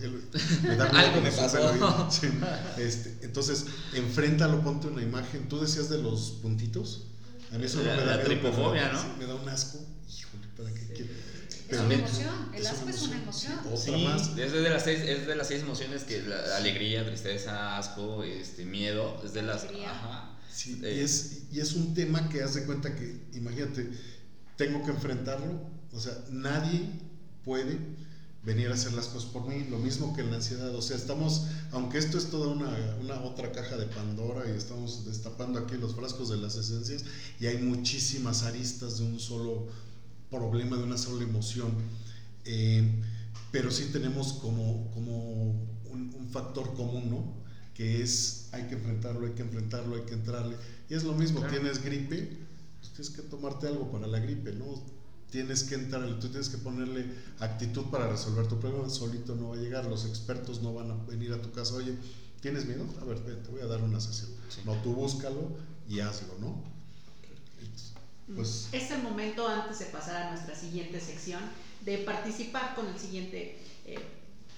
[0.63, 2.09] me da Algo me pasó.
[2.09, 2.29] Sí.
[2.77, 5.49] Este, entonces, enfréntalo, ponte una imagen.
[5.49, 7.07] Tú decías de los puntitos.
[7.51, 9.17] A mí eso no me da la tripofobia, ¿no?
[9.17, 9.79] Me da un asco.
[10.09, 11.11] Híjole, ¿para qué quiero?
[11.69, 13.59] Es una emoción, el asco es una emoción.
[13.71, 14.37] Otra más.
[14.37, 18.65] Es de las seis, es de las seis emociones que la alegría, tristeza, asco, este,
[18.65, 22.95] miedo, es de las, ajá, Sí, y, es, y es un tema que hace cuenta
[22.95, 23.91] que, imagínate,
[24.55, 25.61] tengo que enfrentarlo,
[25.93, 26.89] o sea, nadie
[27.43, 27.77] puede
[28.43, 30.95] venir a hacer las cosas por mí, lo mismo que en la ansiedad, o sea,
[30.95, 32.69] estamos, aunque esto es toda una,
[33.01, 37.03] una, otra caja de Pandora y estamos destapando aquí los frascos de las esencias
[37.39, 39.67] y hay muchísimas aristas de un solo
[40.29, 41.71] problema, de una sola emoción,
[42.45, 43.03] eh,
[43.51, 45.51] pero sí tenemos como, como
[45.91, 47.47] un, un factor común, ¿no?
[47.77, 50.57] que es hay que enfrentarlo, hay que enfrentarlo, hay que entrarle.
[50.89, 52.27] Y es lo mismo, tienes gripe,
[52.79, 54.65] pues tienes que tomarte algo para la gripe, ¿no?
[55.29, 57.05] Tienes que entrarle, tú tienes que ponerle
[57.39, 60.95] actitud para resolver tu problema, solito no va a llegar, los expertos no van a
[61.05, 61.93] venir a tu casa, oye,
[62.41, 62.83] ¿tienes miedo?
[62.99, 64.31] A ver, te voy a dar una sesión.
[64.65, 65.55] No, tú búscalo
[65.87, 66.63] y hazlo, ¿no?
[68.35, 71.41] Pues, es el momento antes de pasar a nuestra siguiente sección
[71.81, 73.99] de participar con el siguiente, eh,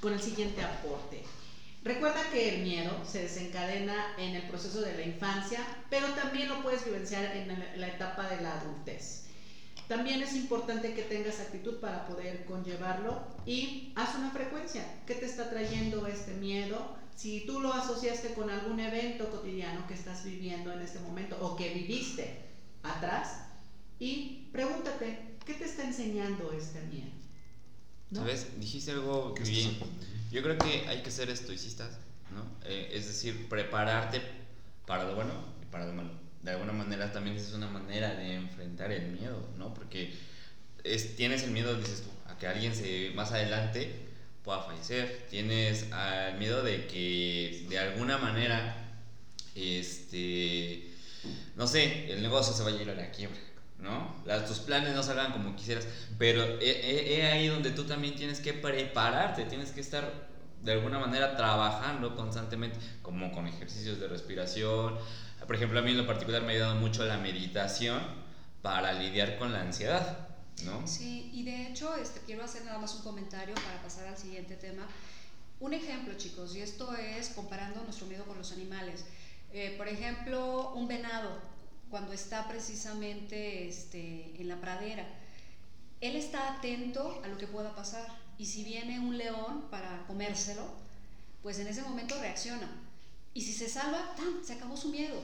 [0.02, 1.24] con el siguiente aporte.
[1.84, 6.62] Recuerda que el miedo se desencadena en el proceso de la infancia, pero también lo
[6.62, 9.26] puedes vivenciar en la etapa de la adultez.
[9.88, 14.84] También es importante que tengas actitud para poder conllevarlo y haz una frecuencia.
[15.08, 16.96] ¿Qué te está trayendo este miedo?
[17.16, 21.56] Si tú lo asociaste con algún evento cotidiano que estás viviendo en este momento o
[21.56, 22.40] que viviste
[22.84, 23.49] atrás,
[24.00, 27.10] y pregúntate, ¿qué te está enseñando este miedo?
[28.14, 28.60] ¿Sabes?
[28.60, 29.78] Dijiste algo bien.
[30.32, 31.98] Yo creo que hay que ser estoicistas,
[32.34, 32.44] ¿no?
[32.66, 34.22] Eh, es decir, prepararte
[34.86, 36.12] para lo bueno y para lo malo.
[36.42, 39.74] De alguna manera también es una manera de enfrentar el miedo, ¿no?
[39.74, 40.14] Porque
[40.84, 43.94] es, tienes el miedo, dices tú, a que alguien se, más adelante
[44.44, 45.28] pueda fallecer.
[45.30, 48.76] Tienes el miedo de que de alguna manera,
[49.56, 50.90] este,
[51.56, 53.38] no sé, el negocio se vaya a ir a la quiebra.
[53.80, 54.16] ¿No?
[54.26, 55.88] Las, tus planes no salgan como quisieras,
[56.18, 60.30] pero es ahí donde tú también tienes que prepararte, tienes que estar
[60.62, 64.96] de alguna manera trabajando constantemente, como con ejercicios de respiración.
[65.46, 68.00] Por ejemplo, a mí en lo particular me ha ayudado mucho la meditación
[68.62, 70.28] para lidiar con la ansiedad,
[70.66, 70.86] ¿no?
[70.86, 74.56] Sí, y de hecho este, quiero hacer nada más un comentario para pasar al siguiente
[74.56, 74.86] tema.
[75.62, 79.06] Un ejemplo, chicos, y esto es comparando nuestro miedo con los animales.
[79.52, 81.40] Eh, por ejemplo, un venado,
[81.90, 85.08] cuando está precisamente este, en la pradera,
[86.02, 88.08] él está atento a lo que pueda pasar.
[88.38, 90.64] Y si viene un león para comérselo,
[91.42, 92.70] pues en ese momento reacciona.
[93.34, 94.44] Y si se salva, ¡tan!
[94.46, 95.22] se acabó su miedo.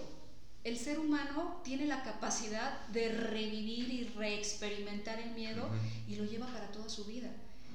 [0.63, 5.69] El ser humano tiene la capacidad de revivir y reexperimentar el miedo
[6.07, 7.29] y lo lleva para toda su vida.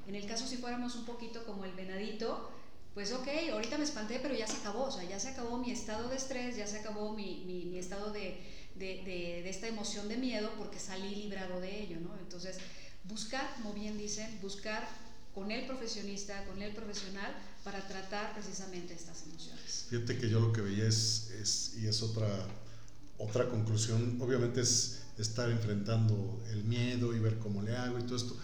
[0.09, 2.50] En el caso si fuéramos un poquito como el venadito,
[2.94, 5.70] pues ok, ahorita me espanté, pero ya se acabó, o sea, ya se acabó mi
[5.70, 8.40] estado de estrés, ya se acabó mi, mi, estado de,
[8.81, 12.16] de, de, esta emoción de miedo porque salí librado de ello, ¿no?
[12.19, 12.57] Entonces,
[13.05, 14.88] buscar, como bien dicen, buscar
[15.35, 19.87] con el profesionista, con el profesional, para tratar precisamente estas emociones.
[19.90, 22.29] Fíjate que yo lo que veía es, es y es otra,
[23.19, 28.16] otra conclusión, obviamente es estar enfrentando el miedo y ver cómo le hago y todo
[28.16, 28.35] esto,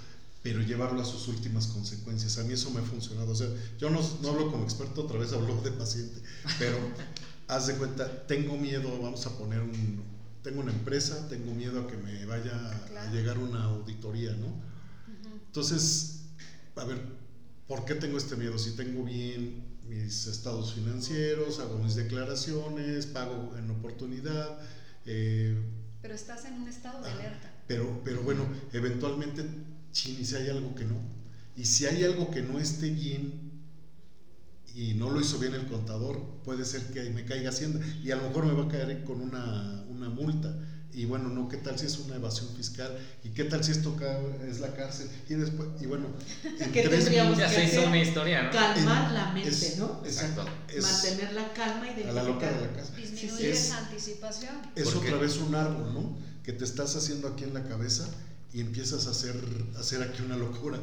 [0.42, 2.38] pero llevarlo a sus últimas consecuencias.
[2.38, 3.32] A mí eso me ha funcionado.
[3.32, 6.20] O sea, yo no, no hablo como experto, otra vez hablo de paciente,
[6.58, 6.76] pero
[7.48, 10.15] haz de cuenta, tengo miedo, vamos a poner un,
[10.46, 14.54] tengo una empresa, tengo miedo a que me vaya a llegar una auditoría, ¿no?
[15.44, 16.20] Entonces,
[16.76, 17.02] a ver,
[17.66, 18.56] ¿por qué tengo este miedo?
[18.56, 24.60] Si tengo bien mis estados financieros, hago mis declaraciones, pago en oportunidad.
[25.04, 25.60] Eh,
[26.00, 27.52] pero estás en un estado de alerta.
[27.66, 29.44] Pero, pero bueno, eventualmente
[29.90, 30.94] y si hay algo que no.
[31.56, 33.45] Y si hay algo que no esté bien
[34.76, 38.16] y no lo hizo bien el contador, puede ser que me caiga hacienda y a
[38.16, 40.54] lo mejor me va a caer con una, una multa.
[40.92, 42.96] Y bueno, no, ¿qué tal si es una evasión fiscal?
[43.24, 43.96] ¿Y qué tal si esto
[44.46, 45.08] es la cárcel?
[45.28, 46.06] Y después, y bueno,
[46.58, 48.50] en tres minutos, ya se hizo una historia, ¿no?
[48.50, 50.02] Calmar la mente, ¿no?
[50.04, 50.44] Exacto.
[50.44, 52.94] Mantener la calma y de A la loca de la casa.
[52.96, 54.54] Disminuir esa anticipación.
[54.74, 56.18] Es otra vez un árbol, ¿no?
[56.42, 58.08] Que te estás haciendo aquí en la cabeza
[58.56, 59.34] y empiezas a hacer,
[59.78, 60.78] hacer aquí una locura.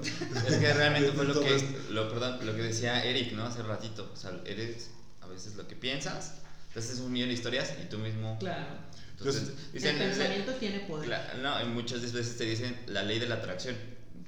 [0.48, 1.60] Es que realmente fue lo que,
[1.90, 3.46] lo, perdón, lo que decía Eric, ¿no?
[3.46, 4.12] Hace ratito.
[4.14, 6.36] O sea, eres a veces lo que piensas,
[6.68, 8.38] entonces es un millón de historias y tú mismo...
[8.38, 8.78] Claro.
[9.18, 11.20] Entonces, dicen, el pensamiento tiene poder.
[11.42, 13.76] no, y muchas veces te dicen la ley de la atracción.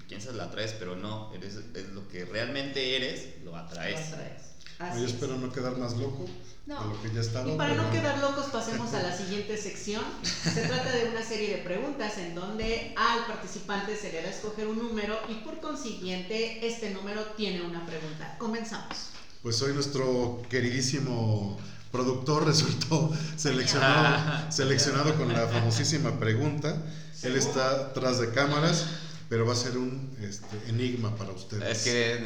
[0.07, 4.09] Piensas la atraes, pero no, eres es lo que realmente eres, lo atraes.
[4.09, 4.41] Lo atraes.
[4.79, 6.25] Yo espero no quedar más loco
[6.67, 7.49] lo que ya estaba.
[7.49, 10.03] Y para no quedar locos, pasemos a la siguiente sección.
[10.23, 14.31] Se trata de una serie de preguntas en donde al participante se le da a
[14.31, 18.35] escoger un número y por consiguiente este número tiene una pregunta.
[18.37, 19.11] Comenzamos.
[19.41, 21.57] Pues hoy nuestro queridísimo
[21.91, 26.83] productor resultó seleccionado, seleccionado con la famosísima pregunta.
[27.23, 28.85] Él está tras de cámaras
[29.29, 31.77] pero va a ser un este, enigma para ustedes.
[31.77, 32.19] Es que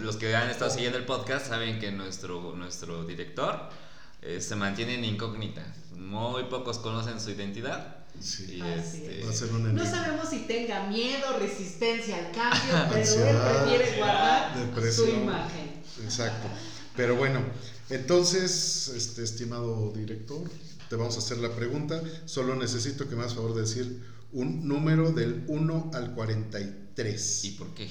[0.00, 3.68] los que han estado siguiendo el podcast saben que nuestro, nuestro director
[4.22, 5.62] eh, se mantiene en incógnita.
[5.96, 7.98] Muy pocos conocen su identidad.
[8.20, 8.62] Sí.
[8.76, 9.84] Este, va a ser un enigma.
[9.84, 15.82] No sabemos si tenga miedo, resistencia al cambio, pero él prefiere guardar su imagen.
[16.02, 16.48] Exacto.
[16.96, 17.40] Pero bueno,
[17.90, 20.48] entonces, este estimado director,
[20.88, 22.00] te vamos a hacer la pregunta.
[22.24, 27.44] Solo necesito que me hagas favor de decir un número del 1 al 43.
[27.44, 27.84] ¿Y por qué?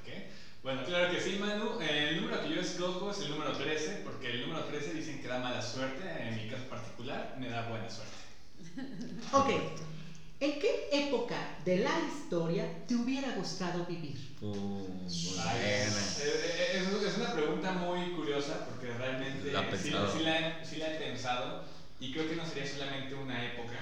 [0.00, 0.30] Okay.
[0.62, 1.80] Bueno, claro que sí, Manu.
[1.80, 5.28] El número que yo escojo es el número 13, porque el número 13 dicen que
[5.28, 6.04] da mala suerte.
[6.20, 8.14] En mi caso particular, me da buena suerte.
[9.32, 9.50] Ok.
[10.38, 14.36] ¿En qué época de la historia te hubiera gustado vivir?
[14.42, 19.50] Uh, es, una pregunta muy curiosa porque realmente sí,
[19.82, 19.90] sí,
[20.22, 21.64] la, sí la he pensado
[21.98, 23.78] y creo que no sería solamente una época,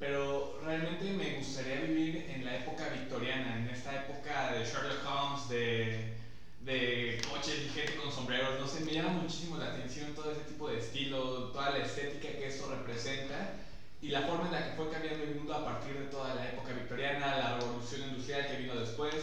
[0.00, 5.48] pero realmente me gustaría vivir en la época victoriana, en esta época de Sherlock Holmes,
[5.50, 6.14] de,
[6.62, 10.40] de coches y gente con sombreros, no sé, me llama muchísimo la atención todo ese
[10.40, 13.56] tipo de estilo, toda la estética que eso representa
[14.00, 16.48] y la forma en la que fue cambiando el mundo a partir de toda la
[16.48, 19.14] época victoriana, la revolución industrial que vino después.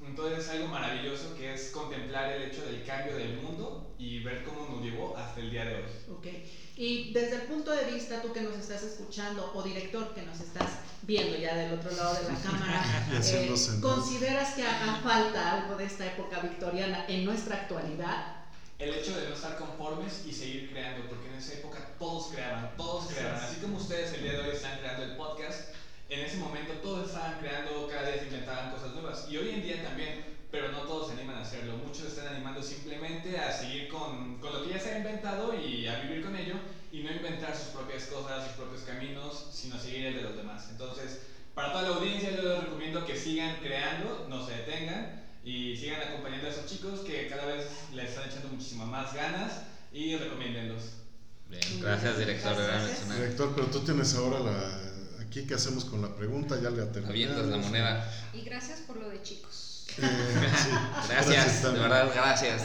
[0.00, 4.42] Entonces es algo maravilloso que es contemplar el hecho del cambio del mundo y ver
[4.44, 6.16] cómo nos llevó hasta el día de hoy.
[6.18, 6.50] Okay.
[6.76, 10.40] Y desde el punto de vista, tú que nos estás escuchando o director que nos
[10.40, 10.68] estás
[11.02, 15.84] viendo ya del otro lado de la cámara, eh, ¿consideras que haga falta algo de
[15.84, 18.36] esta época victoriana en nuestra actualidad?
[18.78, 22.74] El hecho de no estar conformes y seguir creando, porque en esa época todos creaban,
[22.76, 23.40] todos creaban.
[23.40, 25.74] Así como ustedes el día de hoy están creando el podcast,
[26.08, 29.26] en ese momento todos estaban creando, cada día se inventaban cosas nuevas.
[29.30, 31.78] Y hoy en día también pero no todos se animan a hacerlo.
[31.78, 35.88] Muchos están animando simplemente a seguir con, con, lo que ya se ha inventado y
[35.88, 36.54] a vivir con ello
[36.92, 40.68] y no inventar sus propias cosas, sus propios caminos, sino seguir el de los demás.
[40.70, 41.20] Entonces,
[41.54, 46.02] para toda la audiencia yo les recomiendo que sigan creando, no se detengan y sigan
[46.02, 50.82] acompañando a esos chicos que cada vez les están echando muchísimas más ganas y recomiéndenlos.
[51.48, 52.56] Bien, gracias director.
[53.16, 54.92] Director, pero tú tienes ahora la...
[55.22, 56.60] Aquí, ¿qué hacemos con la pregunta?
[56.60, 58.12] Ya le Avientas la moneda.
[58.34, 59.61] Y gracias por lo de chicos.
[59.98, 62.62] Gracias, de verdad, gracias.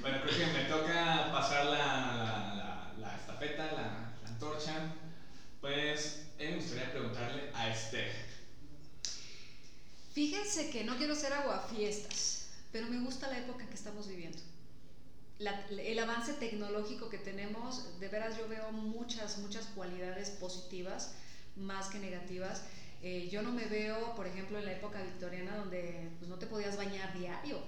[0.00, 4.74] bueno, creo que me toca pasar la, la, estafeta, la, antorcha.
[5.60, 8.12] Pues, me gustaría preguntarle a Esther.
[10.12, 14.38] Fíjense que no quiero ser aguafiestas, pero me gusta la época que estamos viviendo.
[15.38, 21.14] el avance tecnológico que tenemos, de veras yo veo muchas, muchas cualidades positivas
[21.56, 22.62] más que negativas.
[23.06, 26.46] Eh, yo no me veo, por ejemplo, en la época victoriana donde pues, no te
[26.46, 27.58] podías bañar diario.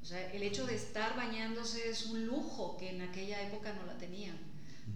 [0.00, 3.84] O sea, el hecho de estar bañándose es un lujo que en aquella época no
[3.84, 4.38] la tenían.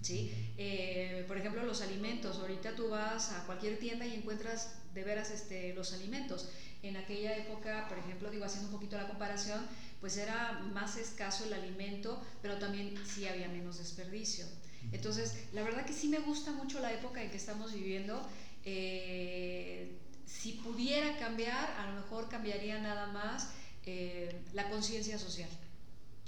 [0.01, 0.33] ¿sí?
[0.57, 2.39] Eh, por ejemplo, los alimentos.
[2.39, 6.49] Ahorita tú vas a cualquier tienda y encuentras de veras este, los alimentos.
[6.83, 9.67] En aquella época, por ejemplo, digo, haciendo un poquito la comparación,
[10.01, 14.47] pues era más escaso el alimento, pero también sí había menos desperdicio.
[14.93, 18.27] Entonces, la verdad que sí me gusta mucho la época en que estamos viviendo
[18.65, 23.51] eh, si pudiera cambiar, a lo mejor cambiaría nada más
[23.87, 25.49] eh, la conciencia social.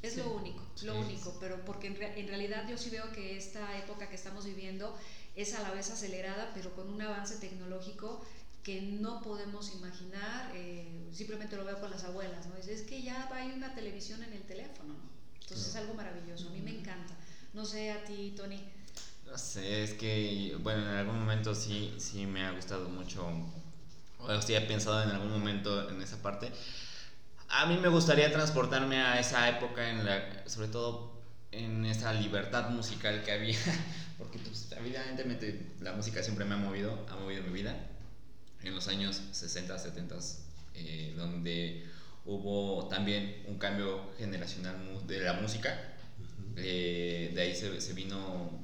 [0.03, 4.09] Es lo único, lo único, pero porque en, realidad yo sí veo que esta época
[4.09, 4.99] que estamos viviendo
[5.37, 8.20] es a la vez acelerada, pero con un avance tecnológico
[8.64, 12.57] que no podemos imaginar, eh, simplemente lo veo con las abuelas, ¿no?
[12.57, 14.97] Es, que ya hay una televisión en el teléfono,
[15.41, 17.16] Entonces es algo maravilloso, a mí me encanta.
[17.55, 18.61] No sé a ti, Tony.
[19.33, 23.26] No sé, es que, bueno, en algún momento sí, sí me ha gustado mucho,
[24.18, 26.53] o sí he pensado en algún momento en esa parte.
[27.49, 31.14] A mí me gustaría transportarme a esa época, en la, sobre todo
[31.51, 33.57] en esa libertad musical que había,
[34.18, 37.74] porque pues, evidentemente la música siempre me ha movido, ha movido mi vida,
[38.62, 40.14] en los años 60, 70,
[40.74, 41.87] eh, donde
[42.26, 44.76] hubo también un cambio generacional
[45.07, 45.95] de la música,
[46.57, 48.62] eh, de ahí se, se vino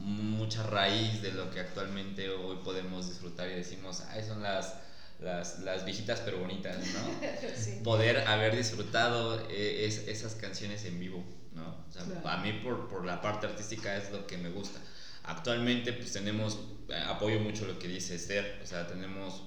[0.00, 4.74] mucha raíz de lo que actualmente hoy podemos disfrutar y decimos, ay, son las,
[5.20, 7.82] las, las viejitas pero bonitas, ¿no?
[7.84, 11.22] Poder haber disfrutado eh, es, esas canciones en vivo,
[11.54, 11.84] ¿no?
[11.88, 14.80] O sea, a mí por, por, la parte artística es lo que me gusta.
[15.24, 19.44] Actualmente pues tenemos, eh, apoyo mucho lo que dice Esther, o sea, tenemos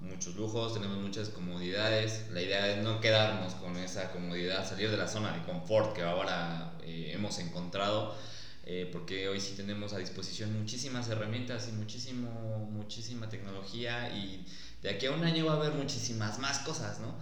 [0.00, 2.26] muchos lujos, tenemos muchas comodidades.
[2.32, 6.02] La idea es no quedarnos con esa comodidad, salir de la zona de confort que
[6.02, 8.16] ahora eh, hemos encontrado
[8.64, 14.46] eh, porque hoy sí tenemos a disposición muchísimas herramientas y muchísimo, muchísima tecnología y
[14.82, 17.14] de aquí a un año va a haber muchísimas más cosas, ¿no?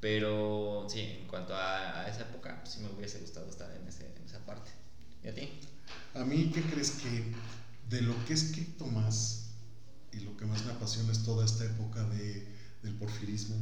[0.00, 4.70] Pero sí, en cuanto a, esa época, sí me hubiese gustado estar en, esa parte.
[5.24, 5.48] ¿Y a ti?
[6.14, 7.32] A mí, ¿qué crees que
[7.88, 9.50] de lo que he escrito más
[10.12, 12.46] y lo que más me apasiona es toda esta época de,
[12.82, 13.56] del porfirismo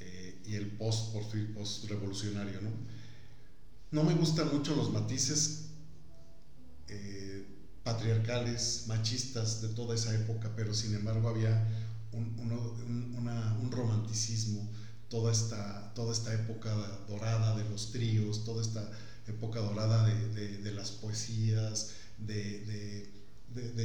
[0.00, 2.70] eh, y el post-revolucionario, ¿no?
[3.90, 5.66] No me gustan mucho los matices
[6.88, 7.44] eh,
[7.82, 11.66] patriarcales, machistas de toda esa época, pero sin embargo había
[12.12, 14.68] un, romanticismo,
[15.08, 16.74] toda esta, toda esta época
[17.08, 18.90] dorada de los tríos, toda esta
[19.28, 23.08] época dorada de, las poesías, de,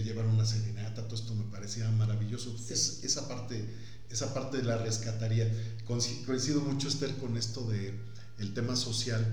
[0.03, 2.55] llevar una serenata, todo esto me parecía maravilloso.
[2.69, 3.63] esa, parte,
[4.09, 5.51] esa parte la rescataría.
[5.85, 7.93] Coincido mucho, Esther, con esto de
[8.39, 9.23] el tema social,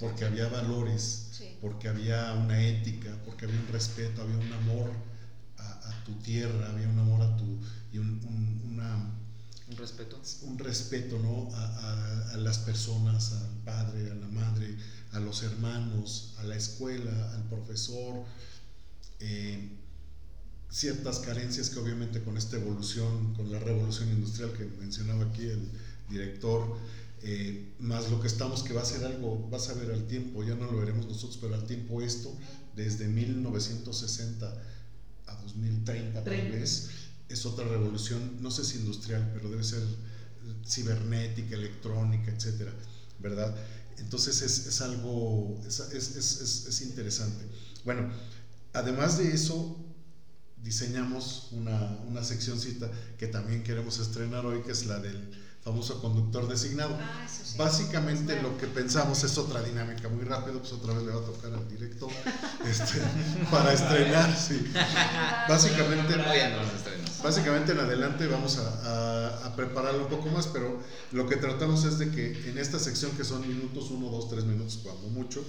[0.00, 4.90] porque había valores porque había una ética, porque había un respeto, había un amor
[5.58, 7.58] a, tu tierra, había un amor a tu
[7.92, 8.20] y un,
[8.70, 9.10] una,
[9.68, 11.52] un respeto, un respeto, ¿no?
[11.54, 14.76] A, a, las personas, al padre, a la madre,
[15.12, 18.24] a los hermanos, a la escuela, al profesor.
[19.18, 19.76] Eh,
[20.70, 25.70] ciertas carencias que obviamente con esta evolución, con la revolución industrial que mencionaba aquí el
[26.08, 26.76] director,
[27.22, 30.44] eh, más lo que estamos que va a ser algo, vas a ver al tiempo,
[30.44, 32.36] ya no lo veremos nosotros, pero al tiempo esto,
[32.74, 34.54] desde 1960
[35.26, 36.88] a 2030 tal vez,
[37.28, 39.82] es otra revolución, no sé si industrial, pero debe ser
[40.64, 42.72] cibernética, electrónica, etcétera,
[43.18, 43.54] ¿verdad?
[43.98, 47.44] Entonces es, es algo, es, es, es, interesante.
[47.84, 48.10] Bueno,
[48.72, 49.76] además de eso,
[50.62, 56.46] diseñamos una, una seccióncita que también queremos estrenar hoy, que es la del famoso conductor
[56.46, 56.96] designado.
[57.00, 61.20] Ah, Básicamente lo que pensamos es otra dinámica muy rápido, pues otra vez le va
[61.20, 62.08] a tocar al director
[62.64, 63.00] este,
[63.50, 64.30] para estrenar.
[65.48, 66.14] Básicamente,
[67.22, 70.80] básicamente en adelante vamos a, a, prepararlo un poco más, pero
[71.12, 74.44] lo que tratamos es de que en esta sección que son minutos, uno, dos, tres
[74.44, 75.42] minutos, cuando mucho,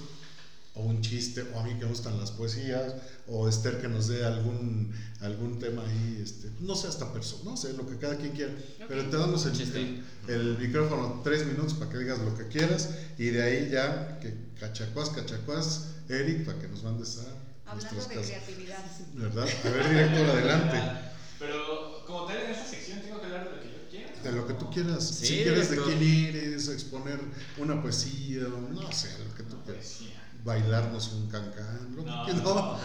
[0.78, 2.94] o un chiste, o a mí que me gustan las poesías,
[3.26, 7.56] o Esther que nos dé algún, algún tema ahí, este, no sé, hasta persona, no
[7.56, 8.52] sé, lo que cada quien quiera,
[8.86, 13.26] pero te damos el, el, micrófono tres minutos para que digas lo que quieras, y
[13.26, 17.70] de ahí ya, que cachacuás, cachacuás, Eric, para que nos mandes a...
[17.70, 18.84] Hablando de creatividad.
[19.14, 19.46] ¿Verdad?
[19.64, 21.08] A ver, director, adelante.
[21.38, 24.22] Pero como tal en esta sección tengo que hablar de lo que yo quiera.
[24.22, 25.06] de lo que tú quieras.
[25.06, 27.20] si quieres de quién eres, exponer
[27.58, 30.00] una poesía, no sé, lo que tú quieras.
[30.44, 32.80] Bailarnos un cancán, lo no, que no.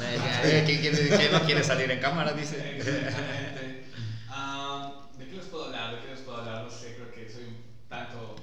[0.66, 2.34] ¿Quién, no quiere salir en cámara?
[2.34, 2.78] Dice.
[2.78, 3.86] Exactamente.
[4.30, 5.96] Ah, ¿De qué les puedo hablar?
[5.96, 6.64] ¿De qué les puedo hablar?
[6.64, 7.58] No sé, creo que soy un
[7.90, 8.36] tanto.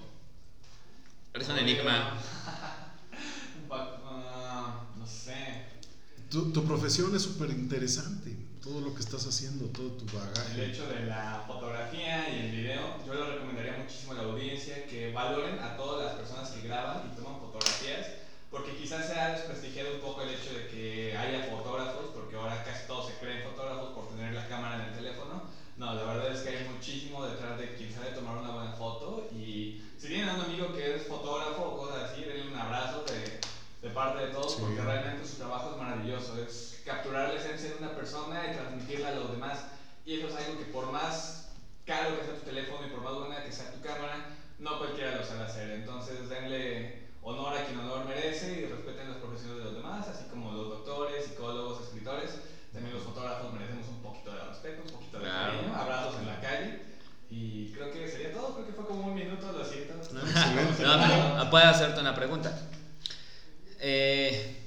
[1.35, 2.15] Eres un enigma.
[3.73, 5.65] Ah, no sé.
[6.29, 10.63] Tu, tu profesión es súper interesante todo lo que estás haciendo, todo tu bagaje.
[10.63, 14.87] El hecho de la fotografía y el video, yo le recomendaría muchísimo a la audiencia
[14.87, 18.07] que valoren a todas las personas que graban y toman fotografías,
[18.51, 22.65] porque quizás se ha desprestigiado un poco el hecho de que haya fotógrafos, porque ahora
[22.65, 25.43] casi todos se creen fotógrafos por tener la cámara en el teléfono.
[25.77, 29.29] No, la verdad es que hay muchísimo detrás de quien sabe tomar una buena foto
[29.33, 33.05] y si tienen a un amigo que es fotógrafo o cosas así, denle un abrazo
[33.05, 33.41] de,
[33.89, 36.43] de parte de todos, porque realmente su trabajo es maravilloso.
[36.43, 39.65] Es, capturar la esencia de una persona y transmitirla a los demás.
[40.05, 41.51] Y eso es algo que por más
[41.87, 45.17] caro que sea tu teléfono y por más buena que sea tu cámara, no cualquiera
[45.17, 45.71] lo sabe hacer.
[45.71, 50.25] Entonces denle honor a quien honor merece y respeten las profesiones de los demás, así
[50.31, 52.41] como los doctores, psicólogos, escritores.
[52.73, 56.41] También los fotógrafos merecemos un poquito de respeto, un poquito de cariño, abrazos en la
[56.41, 56.83] calle.
[57.31, 59.95] Y creo que sería todo, creo que fue como un minuto, lo siento.
[60.83, 62.69] No, no, puedo hacerte una pregunta.
[63.81, 64.61] Eh,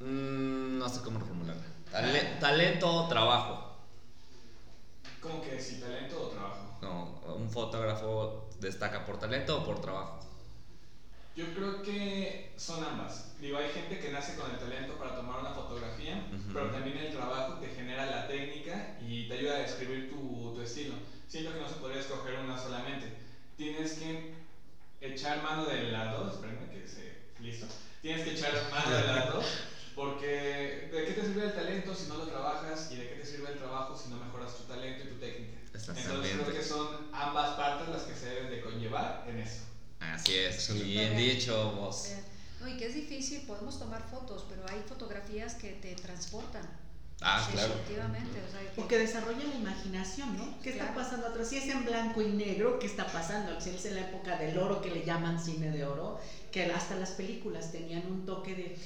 [0.00, 1.62] Mm, no sé cómo reformularla.
[2.40, 3.76] talento o trabajo.
[5.20, 6.78] ¿Cómo que si talento o trabajo?
[6.82, 10.20] No, un fotógrafo destaca por talento o por trabajo.
[11.34, 13.38] Yo creo que son ambas.
[13.40, 17.12] Digo, hay gente que nace con el talento para tomar una fotografía, pero también el
[17.12, 20.94] trabajo te genera la técnica y te ayuda a describir tu, tu estilo.
[21.28, 23.12] Siento que no se podría escoger una solamente.
[23.56, 24.34] Tienes que
[25.00, 27.16] echar mano de las dos, espérenme que se...
[27.40, 27.66] Listo.
[28.00, 29.44] Tienes que echar mano de las dos
[29.96, 32.90] porque ¿de qué te sirve el talento si no lo trabajas?
[32.92, 35.58] ¿Y de qué te sirve el trabajo si no mejoras tu talento y tu técnica?
[35.72, 39.62] Entonces creo que son ambas partes las que se deben de conllevar en eso.
[39.98, 42.12] Así es, bien dicho vos.
[42.60, 46.62] No, y que es difícil, podemos tomar fotos, pero hay fotografías que te transportan.
[47.22, 47.72] Ah, claro.
[47.72, 48.42] Efectivamente.
[48.46, 48.80] O, sea, que...
[48.80, 50.60] o que desarrolla la imaginación, ¿no?
[50.62, 51.48] ¿Qué está pasando atrás?
[51.48, 53.58] Si es en blanco y negro, ¿qué está pasando?
[53.60, 56.20] Si es en la época del oro que le llaman cine de oro,
[56.52, 58.76] que hasta las películas tenían un toque de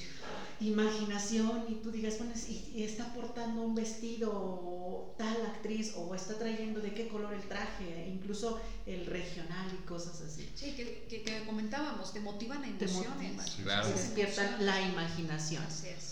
[0.61, 6.79] imaginación y tú digas, bueno, y, está portando un vestido tal actriz o está trayendo
[6.79, 10.49] de qué color el traje, incluso el regional y cosas así.
[10.55, 13.51] Sí, que, que, comentábamos, te motivan a emociones.
[13.63, 13.87] Claro.
[13.87, 15.63] despiertan la imaginación.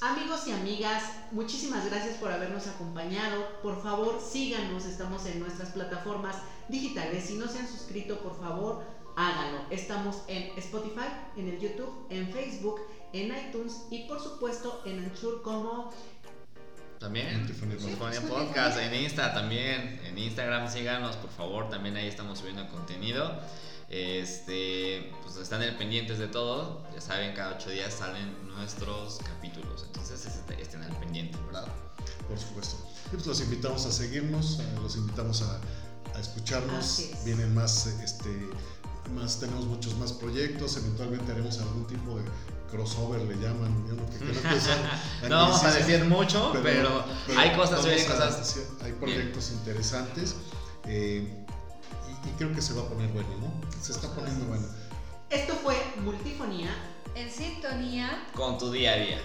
[0.02, 3.62] Amigos y amigas, muchísimas gracias por habernos acompañado.
[3.62, 6.36] Por favor, síganos, estamos en nuestras plataformas
[6.70, 7.26] digitales.
[7.26, 8.84] Si no se han suscrito, por favor,
[9.16, 9.60] háganlo.
[9.70, 12.80] Estamos en Spotify, en el YouTube, en Facebook
[13.14, 15.92] en iTunes y por supuesto en Anchur como
[17.00, 22.68] también, Multifonía Podcast, en Insta también, en Instagram síganos por favor, también ahí estamos subiendo
[22.68, 23.40] contenido.
[23.90, 30.28] Este, pues están pendientes de todo, ya saben, cada ocho días salen nuestros capítulos, entonces
[30.60, 31.66] estén al pendiente, ¿verdad?
[32.28, 32.76] Por supuesto.
[33.08, 35.60] Y pues los invitamos a seguirnos, eh, los invitamos a,
[36.16, 38.30] a escucharnos, vienen más, este,
[39.16, 42.26] más, tenemos muchos más proyectos, eventualmente haremos algún tipo de
[42.70, 43.86] crossover le llaman,
[45.30, 47.04] no vamos a decir mucho, pero,
[47.38, 48.58] hay cosas, hay cosas.
[48.84, 50.36] Hay proyectos interesantes
[50.86, 51.28] eh,
[52.26, 53.82] y, creo que se va a poner bueno, ¿no?
[53.82, 54.68] Se está poniendo bueno.
[55.30, 56.70] Esto fue Multifonía.
[57.16, 58.28] En sintonía.
[58.34, 59.22] Con tu día a día.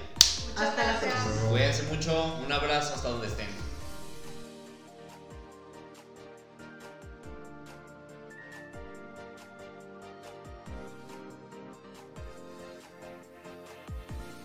[0.56, 1.50] hasta la próxima.
[1.50, 3.63] Cuídense mucho, un abrazo hasta donde estén.